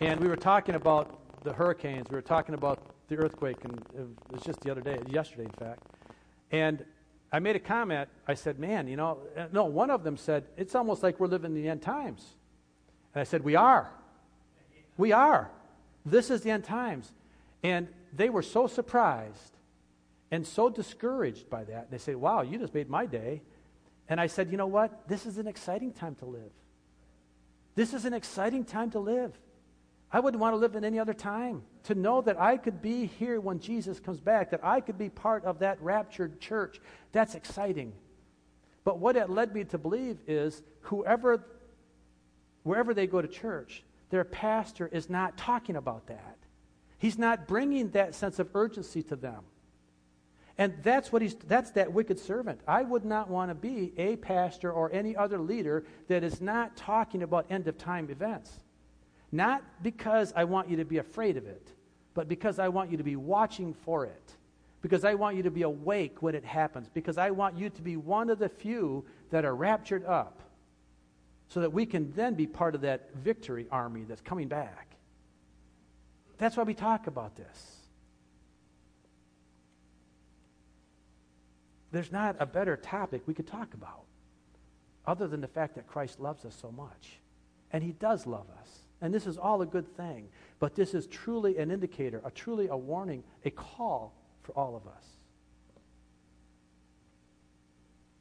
And 0.00 0.20
we 0.20 0.28
were 0.28 0.36
talking 0.36 0.74
about 0.74 1.42
the 1.44 1.52
hurricanes, 1.52 2.06
we 2.10 2.16
were 2.16 2.22
talking 2.22 2.54
about 2.54 2.94
the 3.08 3.16
earthquake, 3.16 3.58
and 3.64 3.78
it 3.94 4.32
was 4.32 4.42
just 4.42 4.60
the 4.60 4.70
other 4.70 4.80
day, 4.80 4.98
yesterday, 5.08 5.44
in 5.44 5.50
fact. 5.50 5.82
And 6.50 6.84
I 7.32 7.38
made 7.38 7.56
a 7.56 7.60
comment. 7.60 8.08
I 8.28 8.34
said, 8.34 8.58
Man, 8.58 8.86
you 8.86 8.96
know, 8.96 9.18
uh, 9.36 9.46
no, 9.52 9.64
one 9.64 9.90
of 9.90 10.04
them 10.04 10.16
said, 10.16 10.44
It's 10.56 10.74
almost 10.74 11.02
like 11.02 11.18
we're 11.18 11.26
living 11.26 11.56
in 11.56 11.62
the 11.62 11.68
end 11.68 11.82
times. 11.82 12.24
And 13.14 13.20
I 13.20 13.24
said, 13.24 13.42
We 13.42 13.56
are. 13.56 13.90
We 14.96 15.12
are. 15.12 15.50
This 16.04 16.30
is 16.30 16.42
the 16.42 16.50
end 16.50 16.64
times. 16.64 17.10
And 17.62 17.88
they 18.12 18.28
were 18.28 18.42
so 18.42 18.66
surprised 18.66 19.56
and 20.30 20.46
so 20.46 20.68
discouraged 20.68 21.48
by 21.48 21.64
that. 21.64 21.90
They 21.90 21.98
said, 21.98 22.16
Wow, 22.16 22.42
you 22.42 22.58
just 22.58 22.74
made 22.74 22.90
my 22.90 23.06
day. 23.06 23.42
And 24.12 24.20
I 24.20 24.26
said, 24.26 24.50
you 24.50 24.58
know 24.58 24.66
what? 24.66 25.08
This 25.08 25.24
is 25.24 25.38
an 25.38 25.46
exciting 25.46 25.90
time 25.90 26.16
to 26.16 26.26
live. 26.26 26.52
This 27.74 27.94
is 27.94 28.04
an 28.04 28.12
exciting 28.12 28.62
time 28.62 28.90
to 28.90 28.98
live. 28.98 29.32
I 30.12 30.20
wouldn't 30.20 30.38
want 30.38 30.52
to 30.52 30.58
live 30.58 30.76
in 30.76 30.84
any 30.84 30.98
other 30.98 31.14
time. 31.14 31.62
To 31.84 31.94
know 31.94 32.20
that 32.20 32.38
I 32.38 32.58
could 32.58 32.82
be 32.82 33.06
here 33.06 33.40
when 33.40 33.58
Jesus 33.58 34.00
comes 34.00 34.20
back, 34.20 34.50
that 34.50 34.62
I 34.62 34.82
could 34.82 34.98
be 34.98 35.08
part 35.08 35.46
of 35.46 35.60
that 35.60 35.80
raptured 35.80 36.40
church, 36.40 36.78
that's 37.12 37.34
exciting. 37.34 37.94
But 38.84 38.98
what 38.98 39.16
it 39.16 39.30
led 39.30 39.54
me 39.54 39.64
to 39.64 39.78
believe 39.78 40.18
is 40.26 40.62
whoever, 40.82 41.42
wherever 42.64 42.92
they 42.92 43.06
go 43.06 43.22
to 43.22 43.28
church, 43.28 43.82
their 44.10 44.24
pastor 44.24 44.88
is 44.88 45.08
not 45.08 45.38
talking 45.38 45.76
about 45.76 46.08
that. 46.08 46.36
He's 46.98 47.16
not 47.16 47.48
bringing 47.48 47.92
that 47.92 48.14
sense 48.14 48.38
of 48.38 48.50
urgency 48.54 49.02
to 49.04 49.16
them. 49.16 49.44
And 50.58 50.74
that's 50.82 51.10
what 51.10 51.22
he's 51.22 51.34
that's 51.34 51.70
that 51.72 51.92
wicked 51.92 52.18
servant. 52.18 52.60
I 52.68 52.82
would 52.82 53.04
not 53.04 53.30
want 53.30 53.50
to 53.50 53.54
be 53.54 53.92
a 53.96 54.16
pastor 54.16 54.70
or 54.70 54.92
any 54.92 55.16
other 55.16 55.38
leader 55.38 55.84
that 56.08 56.22
is 56.22 56.40
not 56.40 56.76
talking 56.76 57.22
about 57.22 57.46
end 57.50 57.68
of 57.68 57.78
time 57.78 58.10
events. 58.10 58.50
Not 59.30 59.62
because 59.82 60.32
I 60.36 60.44
want 60.44 60.68
you 60.68 60.76
to 60.76 60.84
be 60.84 60.98
afraid 60.98 61.38
of 61.38 61.46
it, 61.46 61.66
but 62.12 62.28
because 62.28 62.58
I 62.58 62.68
want 62.68 62.90
you 62.90 62.98
to 62.98 63.02
be 63.02 63.16
watching 63.16 63.72
for 63.72 64.04
it. 64.04 64.32
Because 64.82 65.04
I 65.04 65.14
want 65.14 65.36
you 65.36 65.44
to 65.44 65.50
be 65.50 65.62
awake 65.62 66.22
when 66.22 66.34
it 66.34 66.44
happens. 66.44 66.90
Because 66.92 67.16
I 67.16 67.30
want 67.30 67.56
you 67.56 67.70
to 67.70 67.82
be 67.82 67.96
one 67.96 68.28
of 68.28 68.38
the 68.38 68.48
few 68.48 69.04
that 69.30 69.44
are 69.44 69.54
raptured 69.54 70.04
up. 70.04 70.40
So 71.48 71.60
that 71.60 71.72
we 71.72 71.86
can 71.86 72.12
then 72.12 72.34
be 72.34 72.46
part 72.46 72.74
of 72.74 72.80
that 72.80 73.14
victory 73.14 73.66
army 73.70 74.04
that's 74.04 74.20
coming 74.20 74.48
back. 74.48 74.96
That's 76.38 76.56
why 76.56 76.64
we 76.64 76.74
talk 76.74 77.06
about 77.06 77.36
this. 77.36 77.81
There's 81.92 82.10
not 82.10 82.36
a 82.40 82.46
better 82.46 82.76
topic 82.76 83.22
we 83.26 83.34
could 83.34 83.46
talk 83.46 83.74
about 83.74 84.04
other 85.06 85.28
than 85.28 85.40
the 85.40 85.48
fact 85.48 85.74
that 85.74 85.86
Christ 85.86 86.20
loves 86.20 86.44
us 86.44 86.56
so 86.60 86.72
much. 86.72 87.20
And 87.70 87.82
he 87.82 87.92
does 87.92 88.26
love 88.26 88.46
us. 88.60 88.80
And 89.00 89.12
this 89.12 89.26
is 89.26 89.36
all 89.36 89.62
a 89.62 89.66
good 89.66 89.96
thing. 89.96 90.28
But 90.58 90.74
this 90.74 90.94
is 90.94 91.06
truly 91.06 91.58
an 91.58 91.70
indicator, 91.70 92.20
a 92.24 92.30
truly 92.30 92.68
a 92.68 92.76
warning, 92.76 93.24
a 93.44 93.50
call 93.50 94.14
for 94.42 94.52
all 94.52 94.76
of 94.76 94.86
us. 94.86 95.04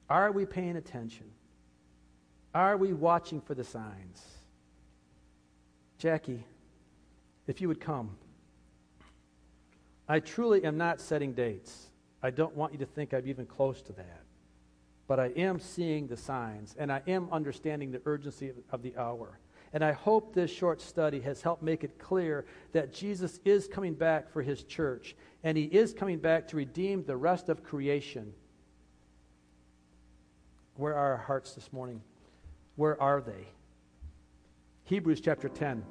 Are 0.09 0.31
we 0.31 0.45
paying 0.45 0.75
attention? 0.75 1.27
Are 2.53 2.75
we 2.75 2.93
watching 2.93 3.39
for 3.39 3.53
the 3.53 3.63
signs? 3.63 4.25
Jackie, 5.97 6.43
if 7.47 7.61
you 7.61 7.67
would 7.67 7.79
come. 7.79 8.17
I 10.09 10.19
truly 10.19 10.65
am 10.65 10.77
not 10.77 10.99
setting 10.99 11.33
dates. 11.33 11.90
I 12.23 12.29
don't 12.29 12.55
want 12.55 12.73
you 12.73 12.79
to 12.79 12.85
think 12.85 13.13
I'm 13.13 13.27
even 13.27 13.45
close 13.45 13.81
to 13.83 13.93
that. 13.93 14.21
But 15.07 15.19
I 15.19 15.27
am 15.35 15.59
seeing 15.59 16.07
the 16.07 16.17
signs, 16.17 16.75
and 16.77 16.91
I 16.91 17.01
am 17.07 17.27
understanding 17.31 17.91
the 17.91 18.01
urgency 18.05 18.51
of, 18.71 18.81
the 18.81 18.95
hour. 18.95 19.39
And 19.73 19.83
I 19.83 19.91
hope 19.91 20.33
this 20.33 20.51
short 20.51 20.81
study 20.81 21.19
has 21.21 21.41
helped 21.41 21.63
make 21.63 21.83
it 21.83 21.97
clear 21.97 22.45
that 22.71 22.93
Jesus 22.93 23.39
is 23.43 23.67
coming 23.67 23.93
back 23.93 24.31
for 24.31 24.41
his 24.41 24.63
church, 24.63 25.15
and 25.43 25.57
he 25.57 25.65
is 25.65 25.93
coming 25.93 26.19
back 26.19 26.47
to 26.49 26.57
redeem 26.57 27.03
the 27.03 27.17
rest 27.17 27.49
of 27.49 27.63
creation. 27.63 28.33
Where 30.75 30.95
are 30.95 31.11
our 31.11 31.17
hearts 31.17 31.53
this 31.53 31.73
morning? 31.73 32.01
Where 32.75 33.01
are 33.01 33.21
they? 33.21 33.47
Hebrews 34.85 35.21
chapter 35.21 35.49
10, 35.49 35.83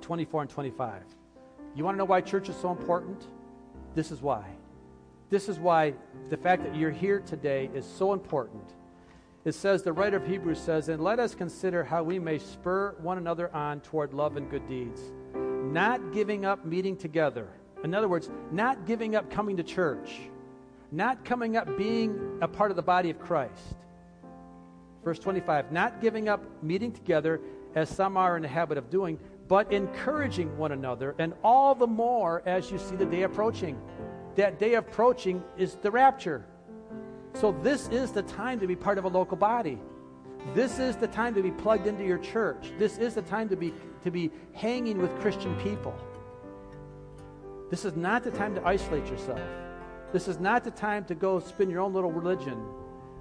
24 0.00 0.42
and 0.42 0.50
25. 0.50 1.02
You 1.74 1.84
want 1.84 1.94
to 1.94 1.98
know 1.98 2.04
why 2.04 2.20
church 2.20 2.48
is 2.48 2.56
so 2.56 2.70
important? 2.70 3.26
This 3.94 4.10
is 4.10 4.20
why. 4.22 4.44
This 5.30 5.48
is 5.48 5.60
why 5.60 5.94
the 6.28 6.36
fact 6.36 6.64
that 6.64 6.74
you're 6.74 6.90
here 6.90 7.20
today 7.20 7.70
is 7.72 7.86
so 7.86 8.12
important. 8.12 8.64
It 9.44 9.52
says, 9.52 9.82
the 9.82 9.92
writer 9.92 10.16
of 10.16 10.26
Hebrews 10.26 10.60
says, 10.60 10.88
And 10.88 11.02
let 11.02 11.18
us 11.18 11.34
consider 11.34 11.84
how 11.84 12.02
we 12.02 12.18
may 12.18 12.38
spur 12.38 12.96
one 13.00 13.16
another 13.16 13.54
on 13.54 13.80
toward 13.80 14.12
love 14.12 14.36
and 14.36 14.50
good 14.50 14.68
deeds, 14.68 15.00
not 15.34 16.12
giving 16.12 16.44
up 16.44 16.66
meeting 16.66 16.96
together. 16.96 17.48
In 17.84 17.94
other 17.94 18.08
words, 18.08 18.28
not 18.50 18.86
giving 18.86 19.14
up 19.14 19.30
coming 19.30 19.56
to 19.56 19.62
church, 19.62 20.18
not 20.92 21.24
coming 21.24 21.56
up 21.56 21.78
being 21.78 22.38
a 22.42 22.48
part 22.48 22.70
of 22.70 22.76
the 22.76 22.82
body 22.82 23.08
of 23.08 23.18
Christ. 23.18 23.62
Verse 25.04 25.18
25, 25.18 25.72
not 25.72 26.02
giving 26.02 26.28
up 26.28 26.42
meeting 26.62 26.92
together 26.92 27.40
as 27.74 27.88
some 27.88 28.16
are 28.16 28.36
in 28.36 28.42
the 28.42 28.48
habit 28.48 28.76
of 28.76 28.90
doing, 28.90 29.18
but 29.48 29.72
encouraging 29.72 30.56
one 30.58 30.72
another, 30.72 31.14
and 31.18 31.32
all 31.42 31.74
the 31.74 31.86
more 31.86 32.42
as 32.44 32.70
you 32.70 32.78
see 32.78 32.96
the 32.96 33.06
day 33.06 33.22
approaching. 33.22 33.80
That 34.36 34.58
day 34.58 34.74
approaching 34.74 35.42
is 35.56 35.74
the 35.76 35.90
rapture. 35.90 36.44
So, 37.34 37.52
this 37.62 37.88
is 37.88 38.12
the 38.12 38.22
time 38.22 38.58
to 38.60 38.66
be 38.66 38.76
part 38.76 38.98
of 38.98 39.04
a 39.04 39.08
local 39.08 39.36
body. 39.36 39.78
This 40.54 40.78
is 40.78 40.96
the 40.96 41.06
time 41.06 41.34
to 41.34 41.42
be 41.42 41.50
plugged 41.50 41.86
into 41.86 42.04
your 42.04 42.18
church. 42.18 42.72
This 42.78 42.98
is 42.98 43.14
the 43.14 43.22
time 43.22 43.48
to 43.50 43.56
be, 43.56 43.72
to 44.02 44.10
be 44.10 44.30
hanging 44.52 44.98
with 44.98 45.16
Christian 45.20 45.54
people. 45.60 45.94
This 47.70 47.84
is 47.84 47.94
not 47.94 48.24
the 48.24 48.30
time 48.30 48.54
to 48.56 48.66
isolate 48.66 49.06
yourself. 49.06 49.40
This 50.12 50.26
is 50.26 50.40
not 50.40 50.64
the 50.64 50.72
time 50.72 51.04
to 51.04 51.14
go 51.14 51.38
spin 51.38 51.70
your 51.70 51.80
own 51.80 51.92
little 51.92 52.10
religion 52.10 52.60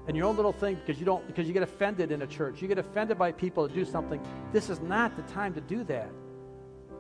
and 0.08 0.18
your 0.18 0.26
own 0.26 0.36
little 0.36 0.52
thing 0.52 0.76
because 0.76 1.00
you 1.00 1.06
don't 1.06 1.26
because 1.28 1.48
you 1.48 1.54
get 1.54 1.62
offended 1.62 2.12
in 2.12 2.24
a 2.24 2.28
church. 2.28 2.62
You 2.62 2.68
get 2.68 2.80
offended 2.80 3.20
by 3.20 3.32
people 3.32 3.68
to 3.68 3.74
do 3.74 3.86
something. 3.86 4.20
This 4.52 4.70
is 4.70 4.80
not 4.80 5.16
the 5.16 5.22
time 5.34 5.54
to 5.54 5.62
do 5.62 5.84
that. 5.84 6.10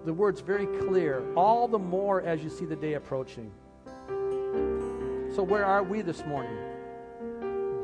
The 0.05 0.13
word's 0.13 0.41
very 0.41 0.67
clear. 0.79 1.23
All 1.35 1.67
the 1.67 1.79
more 1.79 2.21
as 2.21 2.43
you 2.43 2.51
see 2.51 2.65
the 2.65 2.75
day 2.75 2.93
approaching. 2.93 3.51
So 5.39 5.43
where 5.43 5.63
are 5.63 5.83
we 5.83 6.01
this 6.01 6.25
morning? 6.25 6.57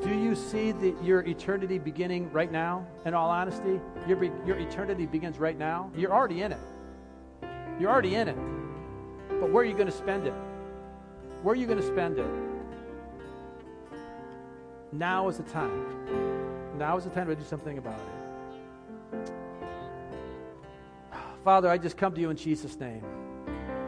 Do 0.03 0.09
you 0.09 0.35
see 0.35 0.73
the, 0.73 0.93
your 1.01 1.21
eternity 1.21 1.79
beginning 1.79 2.29
right 2.33 2.51
now? 2.51 2.85
In 3.05 3.13
all 3.13 3.29
honesty, 3.29 3.79
your, 4.05 4.21
your 4.45 4.59
eternity 4.59 5.05
begins 5.05 5.39
right 5.39 5.57
now. 5.57 5.89
You're 5.95 6.11
already 6.11 6.41
in 6.41 6.51
it. 6.51 6.59
You're 7.79 7.89
already 7.89 8.15
in 8.15 8.27
it. 8.27 8.35
But 9.39 9.51
where 9.51 9.63
are 9.63 9.65
you 9.65 9.73
going 9.73 9.85
to 9.85 9.93
spend 9.93 10.27
it? 10.27 10.33
Where 11.43 11.53
are 11.53 11.55
you 11.55 11.65
going 11.65 11.79
to 11.79 11.87
spend 11.87 12.19
it? 12.19 12.27
Now 14.91 15.29
is 15.29 15.37
the 15.37 15.43
time. 15.43 16.77
Now 16.77 16.97
is 16.97 17.05
the 17.05 17.09
time 17.09 17.27
to 17.27 17.37
do 17.37 17.45
something 17.45 17.77
about 17.77 18.01
it. 19.13 19.31
Father, 21.45 21.69
I 21.69 21.77
just 21.77 21.95
come 21.95 22.13
to 22.15 22.19
you 22.19 22.31
in 22.31 22.35
Jesus' 22.35 22.77
name. 22.77 23.05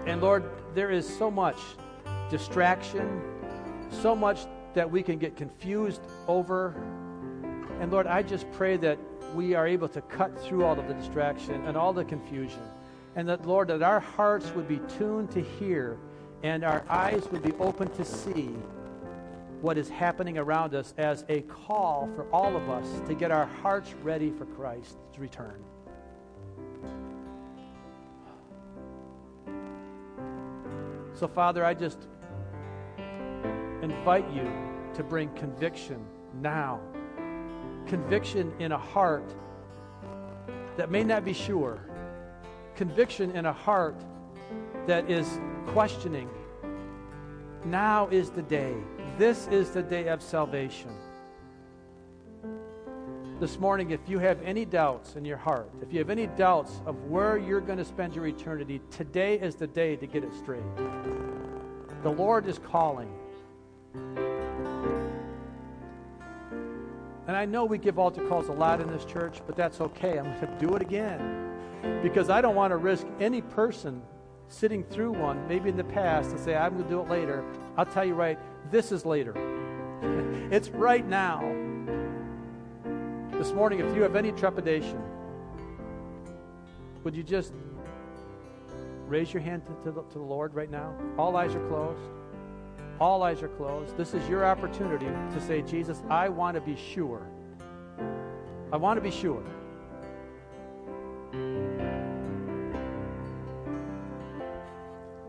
And 0.06 0.22
Lord, 0.22 0.46
there 0.74 0.90
is 0.90 1.06
so 1.06 1.30
much 1.30 1.58
distraction, 2.30 3.34
so 3.90 4.16
much 4.16 4.46
that 4.74 4.90
we 4.90 5.02
can 5.02 5.18
get 5.18 5.36
confused 5.36 6.02
over. 6.28 6.76
And 7.80 7.92
Lord, 7.92 8.08
I 8.08 8.24
just 8.24 8.52
pray 8.52 8.78
that 8.78 8.98
we 9.36 9.54
are 9.56 9.68
able 9.68 9.88
to 9.90 10.02
cut 10.02 10.40
through 10.44 10.66
all 10.66 10.80
of 10.80 10.88
the 10.88 10.94
distraction 10.94 11.66
and 11.66 11.76
all 11.76 11.94
the 11.94 12.06
confusion. 12.06 12.62
And 13.16 13.28
that, 13.30 13.46
Lord, 13.46 13.70
that 13.70 13.82
our 13.82 14.00
hearts 14.00 14.52
would 14.56 14.68
be 14.68 14.80
tuned 14.98 15.32
to 15.32 15.42
hear 15.42 15.98
and 16.44 16.64
our 16.64 16.84
eyes 16.88 17.28
would 17.32 17.42
be 17.42 17.54
open 17.54 17.90
to 17.96 18.06
see 18.06 18.56
what 19.62 19.78
is 19.78 19.90
happening 19.90 20.38
around 20.38 20.76
us 20.76 20.94
as 20.98 21.26
a 21.30 21.42
call 21.42 22.08
for 22.16 22.30
all 22.32 22.56
of 22.56 22.70
us 22.70 22.86
to 23.08 23.16
get 23.16 23.32
our 23.32 23.48
hearts 23.48 23.94
ready 24.04 24.30
for 24.30 24.46
Christ's 24.46 25.18
return. 25.18 25.64
So, 31.16 31.28
Father, 31.28 31.66
I 31.66 31.74
just 31.74 32.08
invite 33.92 34.30
you 34.34 34.52
to 34.96 35.04
bring 35.04 35.30
conviction 35.34 36.06
now. 36.42 36.82
Conviction 37.88 38.54
in 38.60 38.74
a 38.74 38.78
heart 38.78 39.34
that 40.76 40.92
may 40.92 41.04
not 41.04 41.24
be 41.24 41.34
sure. 41.34 41.80
Conviction 42.76 43.32
in 43.32 43.46
a 43.46 43.54
heart 43.54 43.96
that 44.88 45.10
is 45.10 45.40
questioning. 45.68 46.30
Now 47.66 48.08
is 48.10 48.30
the 48.30 48.42
day. 48.42 48.76
This 49.18 49.48
is 49.48 49.72
the 49.72 49.84
day 49.84 50.10
of 50.10 50.22
salvation. 50.22 50.92
This 53.40 53.60
morning, 53.60 53.92
if 53.92 54.02
you 54.08 54.20
have 54.20 54.42
any 54.44 54.66
doubts 54.66 55.16
in 55.16 55.24
your 55.24 55.38
heart, 55.38 55.70
if 55.82 55.94
you 55.94 56.00
have 56.00 56.10
any 56.10 56.28
doubts 56.28 56.82
of 56.86 56.96
where 57.06 57.38
you're 57.38 57.62
going 57.62 57.78
to 57.78 57.86
spend 57.86 58.16
your 58.16 58.26
eternity, 58.26 58.82
today 58.90 59.40
is 59.40 59.56
the 59.56 59.68
day 59.68 59.96
to 59.96 60.08
get 60.08 60.24
it 60.24 60.34
straight. 60.34 60.64
The 62.04 62.10
Lord 62.10 62.48
is 62.48 62.60
calling. 62.60 63.14
And 67.28 67.36
I 67.36 67.44
know 67.46 67.66
we 67.66 67.78
give 67.78 68.00
altar 68.00 68.26
calls 68.28 68.48
a 68.48 68.54
lot 68.54 68.80
in 68.80 68.88
this 68.88 69.04
church, 69.04 69.42
but 69.46 69.56
that's 69.58 69.82
okay. 69.82 70.18
I'm 70.18 70.26
going 70.26 70.40
to 70.40 70.58
do 70.66 70.76
it 70.76 70.82
again 70.82 71.52
because 72.02 72.30
I 72.30 72.40
don't 72.40 72.56
want 72.56 72.72
to 72.72 72.78
risk 72.78 73.06
any 73.20 73.42
person 73.42 74.02
sitting 74.48 74.84
through 74.86 75.12
one, 75.12 75.46
maybe 75.48 75.70
in 75.70 75.76
the 75.76 75.84
past, 75.84 76.32
and 76.32 76.40
say, 76.40 76.56
I'm 76.56 76.74
going 76.74 76.84
to 76.84 76.90
do 76.90 77.02
it 77.02 77.10
later. 77.10 77.44
I'll 77.76 77.86
tell 77.86 78.06
you 78.06 78.14
right, 78.14 78.40
this 78.72 78.94
is 78.94 79.06
later. 79.06 79.34
it's 80.52 80.70
right 80.70 81.06
now. 81.06 81.42
This 83.34 83.52
morning, 83.52 83.82
if 83.82 83.94
you 83.94 84.02
have 84.02 84.16
any 84.16 84.32
trepidation, 84.32 85.02
would 87.04 87.16
you 87.16 87.24
just 87.24 87.54
raise 89.06 89.34
your 89.34 89.44
hand 89.44 89.64
to, 89.66 89.74
to, 89.84 89.92
the, 89.92 90.02
to 90.02 90.14
the 90.14 90.24
Lord 90.24 90.56
right 90.56 90.72
now? 90.72 90.96
All 91.18 91.36
eyes 91.36 91.54
are 91.56 91.68
closed. 91.68 92.02
All 93.00 93.22
eyes 93.22 93.44
are 93.44 93.48
closed. 93.48 93.96
This 93.96 94.16
is 94.16 94.28
your 94.28 94.44
opportunity 94.44 95.06
to 95.06 95.42
say, 95.42 95.62
Jesus, 95.62 96.02
I 96.10 96.30
want 96.30 96.56
to 96.56 96.62
be 96.62 96.76
sure. 96.76 97.22
I 98.74 98.78
want 98.78 98.98
to 98.98 99.02
be 99.02 99.12
sure. 99.12 99.44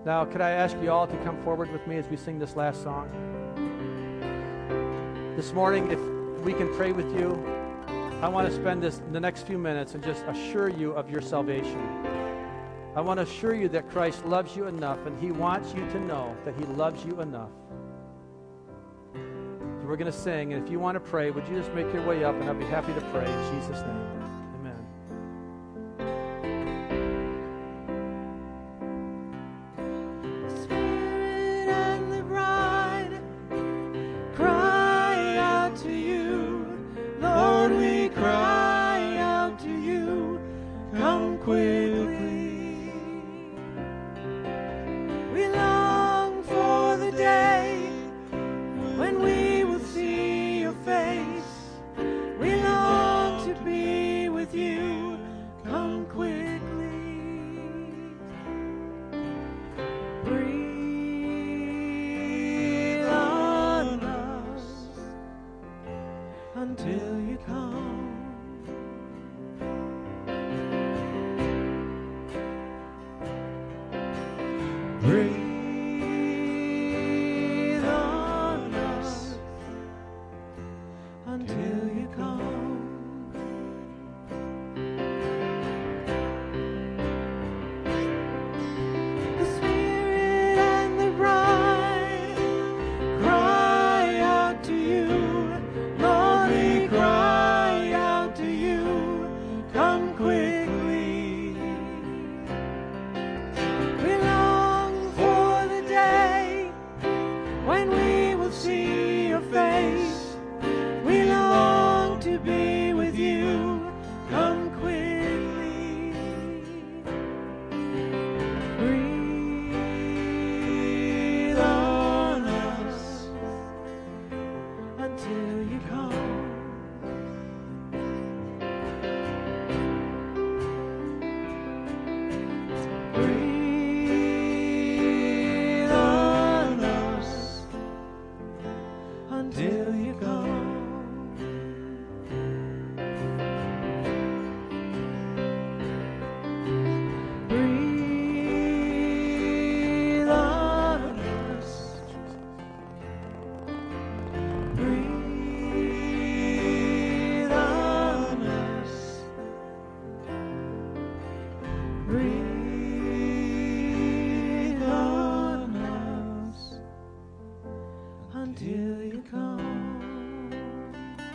Now, 0.06 0.24
could 0.24 0.40
I 0.40 0.52
ask 0.52 0.76
you 0.82 0.90
all 0.90 1.06
to 1.06 1.16
come 1.18 1.42
forward 1.44 1.70
with 1.70 1.86
me 1.86 1.98
as 1.98 2.08
we 2.08 2.16
sing 2.16 2.38
this 2.38 2.56
last 2.56 2.82
song? 2.82 3.10
This 5.36 5.52
morning, 5.52 5.90
if 5.90 6.00
we 6.44 6.54
can 6.54 6.74
pray 6.74 6.92
with 6.92 7.14
you, 7.18 7.34
I 8.22 8.28
want 8.28 8.48
to 8.48 8.54
spend 8.54 8.82
this 8.82 9.02
the 9.12 9.20
next 9.20 9.46
few 9.46 9.58
minutes 9.58 9.94
and 9.94 10.02
just 10.02 10.24
assure 10.24 10.70
you 10.70 10.92
of 10.92 11.10
your 11.10 11.20
salvation. 11.20 12.17
I 12.96 13.00
want 13.00 13.18
to 13.18 13.22
assure 13.22 13.54
you 13.54 13.68
that 13.68 13.88
Christ 13.90 14.24
loves 14.24 14.56
you 14.56 14.66
enough 14.66 15.04
and 15.06 15.18
he 15.20 15.30
wants 15.30 15.74
you 15.74 15.88
to 15.90 16.00
know 16.00 16.36
that 16.44 16.54
he 16.54 16.64
loves 16.64 17.04
you 17.04 17.20
enough. 17.20 17.50
So 19.14 19.84
we're 19.86 19.96
going 19.96 20.10
to 20.10 20.18
sing, 20.18 20.52
and 20.52 20.64
if 20.64 20.70
you 20.70 20.78
want 20.78 20.96
to 20.96 21.00
pray, 21.00 21.30
would 21.30 21.46
you 21.48 21.56
just 21.56 21.72
make 21.74 21.92
your 21.92 22.04
way 22.06 22.24
up 22.24 22.34
and 22.34 22.48
I'll 22.48 22.54
be 22.54 22.64
happy 22.64 22.92
to 22.94 23.00
pray 23.12 23.30
in 23.30 23.54
Jesus' 23.54 23.80
name. 23.82 24.27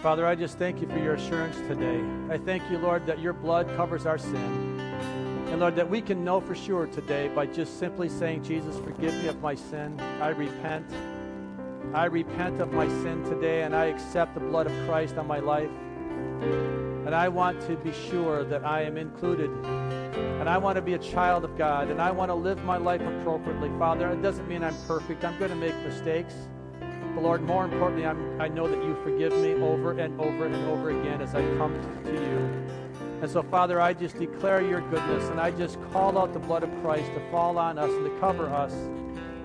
Father, 0.01 0.27
I 0.27 0.35
just 0.35 0.57
thank 0.57 0.81
you 0.81 0.87
for 0.87 0.97
your 0.97 1.13
assurance 1.13 1.55
today. 1.69 2.03
I 2.29 2.37
thank 2.37 2.69
you, 2.69 2.77
Lord, 2.77 3.05
that 3.05 3.19
your 3.19 3.31
blood 3.31 3.67
covers 3.77 4.05
our 4.05 4.17
sin. 4.17 4.79
And 5.47 5.61
Lord, 5.61 5.77
that 5.77 5.89
we 5.89 6.01
can 6.01 6.25
know 6.25 6.41
for 6.41 6.55
sure 6.55 6.87
today 6.87 7.29
by 7.29 7.45
just 7.45 7.79
simply 7.79 8.09
saying, 8.09 8.43
Jesus, 8.43 8.77
forgive 8.79 9.13
me 9.13 9.29
of 9.29 9.39
my 9.41 9.55
sin. 9.55 9.97
I 10.19 10.29
repent. 10.29 10.91
I 11.93 12.05
repent 12.05 12.59
of 12.59 12.73
my 12.73 12.87
sin 12.87 13.23
today, 13.23 13.61
and 13.61 13.73
I 13.73 13.85
accept 13.85 14.33
the 14.33 14.41
blood 14.41 14.67
of 14.67 14.73
Christ 14.85 15.17
on 15.17 15.25
my 15.25 15.39
life. 15.39 15.71
And 17.05 17.15
I 17.15 17.29
want 17.29 17.61
to 17.67 17.77
be 17.77 17.93
sure 18.09 18.43
that 18.43 18.65
I 18.65 18.81
am 18.81 18.97
included. 18.97 19.49
And 19.49 20.49
I 20.49 20.57
want 20.57 20.75
to 20.75 20.81
be 20.81 20.95
a 20.95 20.99
child 20.99 21.45
of 21.45 21.57
God. 21.57 21.89
And 21.89 22.01
I 22.01 22.11
want 22.11 22.29
to 22.29 22.35
live 22.35 22.61
my 22.65 22.77
life 22.77 23.01
appropriately. 23.01 23.69
Father, 23.79 24.09
it 24.09 24.21
doesn't 24.21 24.49
mean 24.49 24.63
I'm 24.63 24.75
perfect. 24.87 25.23
I'm 25.23 25.39
going 25.39 25.51
to 25.51 25.55
make 25.55 25.75
mistakes. 25.85 26.33
But 27.13 27.23
Lord, 27.23 27.43
more 27.43 27.65
importantly, 27.65 28.05
I'm, 28.05 28.41
i 28.41 28.47
know 28.47 28.67
that 28.67 28.83
you 28.83 28.97
forgive 29.03 29.33
me 29.33 29.53
over 29.53 29.91
and 29.91 30.19
over 30.19 30.45
and 30.45 30.55
over 30.69 30.89
again 30.89 31.21
as 31.21 31.35
I 31.35 31.41
come 31.57 31.73
to, 31.73 32.11
to 32.11 32.13
you. 32.13 32.63
And 33.21 33.29
so, 33.29 33.43
Father, 33.43 33.79
I 33.79 33.93
just 33.93 34.17
declare 34.17 34.61
your 34.61 34.81
goodness 34.89 35.29
and 35.29 35.39
I 35.39 35.51
just 35.51 35.77
call 35.91 36.17
out 36.17 36.33
the 36.33 36.39
blood 36.39 36.63
of 36.63 36.69
Christ 36.81 37.13
to 37.13 37.31
fall 37.31 37.57
on 37.57 37.77
us 37.77 37.89
and 37.89 38.05
to 38.05 38.19
cover 38.19 38.49
us 38.49 38.73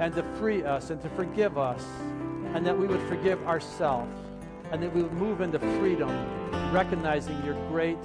and 0.00 0.14
to 0.14 0.22
free 0.38 0.64
us 0.64 0.90
and 0.90 1.00
to 1.02 1.08
forgive 1.10 1.58
us 1.58 1.84
and 2.54 2.66
that 2.66 2.76
we 2.76 2.86
would 2.86 3.02
forgive 3.08 3.40
ourselves 3.46 4.16
and 4.72 4.82
that 4.82 4.94
we 4.94 5.02
would 5.02 5.12
move 5.12 5.40
into 5.40 5.58
freedom, 5.78 6.10
recognizing 6.72 7.42
your 7.44 7.54
great 7.68 7.98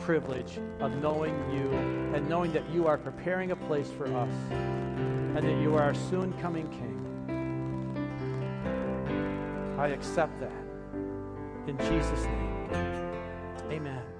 privilege 0.00 0.58
of 0.80 0.94
knowing 0.96 1.34
you 1.52 1.70
and 2.14 2.28
knowing 2.28 2.52
that 2.52 2.68
you 2.70 2.86
are 2.86 2.98
preparing 2.98 3.52
a 3.52 3.56
place 3.56 3.90
for 3.90 4.06
us 4.06 4.32
and 4.50 5.36
that 5.36 5.62
you 5.62 5.76
are 5.76 5.82
our 5.82 5.94
soon 5.94 6.32
coming 6.40 6.68
King. 6.70 7.01
I 9.82 9.88
accept 9.88 10.38
that. 10.38 10.52
In 11.66 11.76
Jesus' 11.76 12.24
name, 12.24 12.70
amen. 13.72 14.11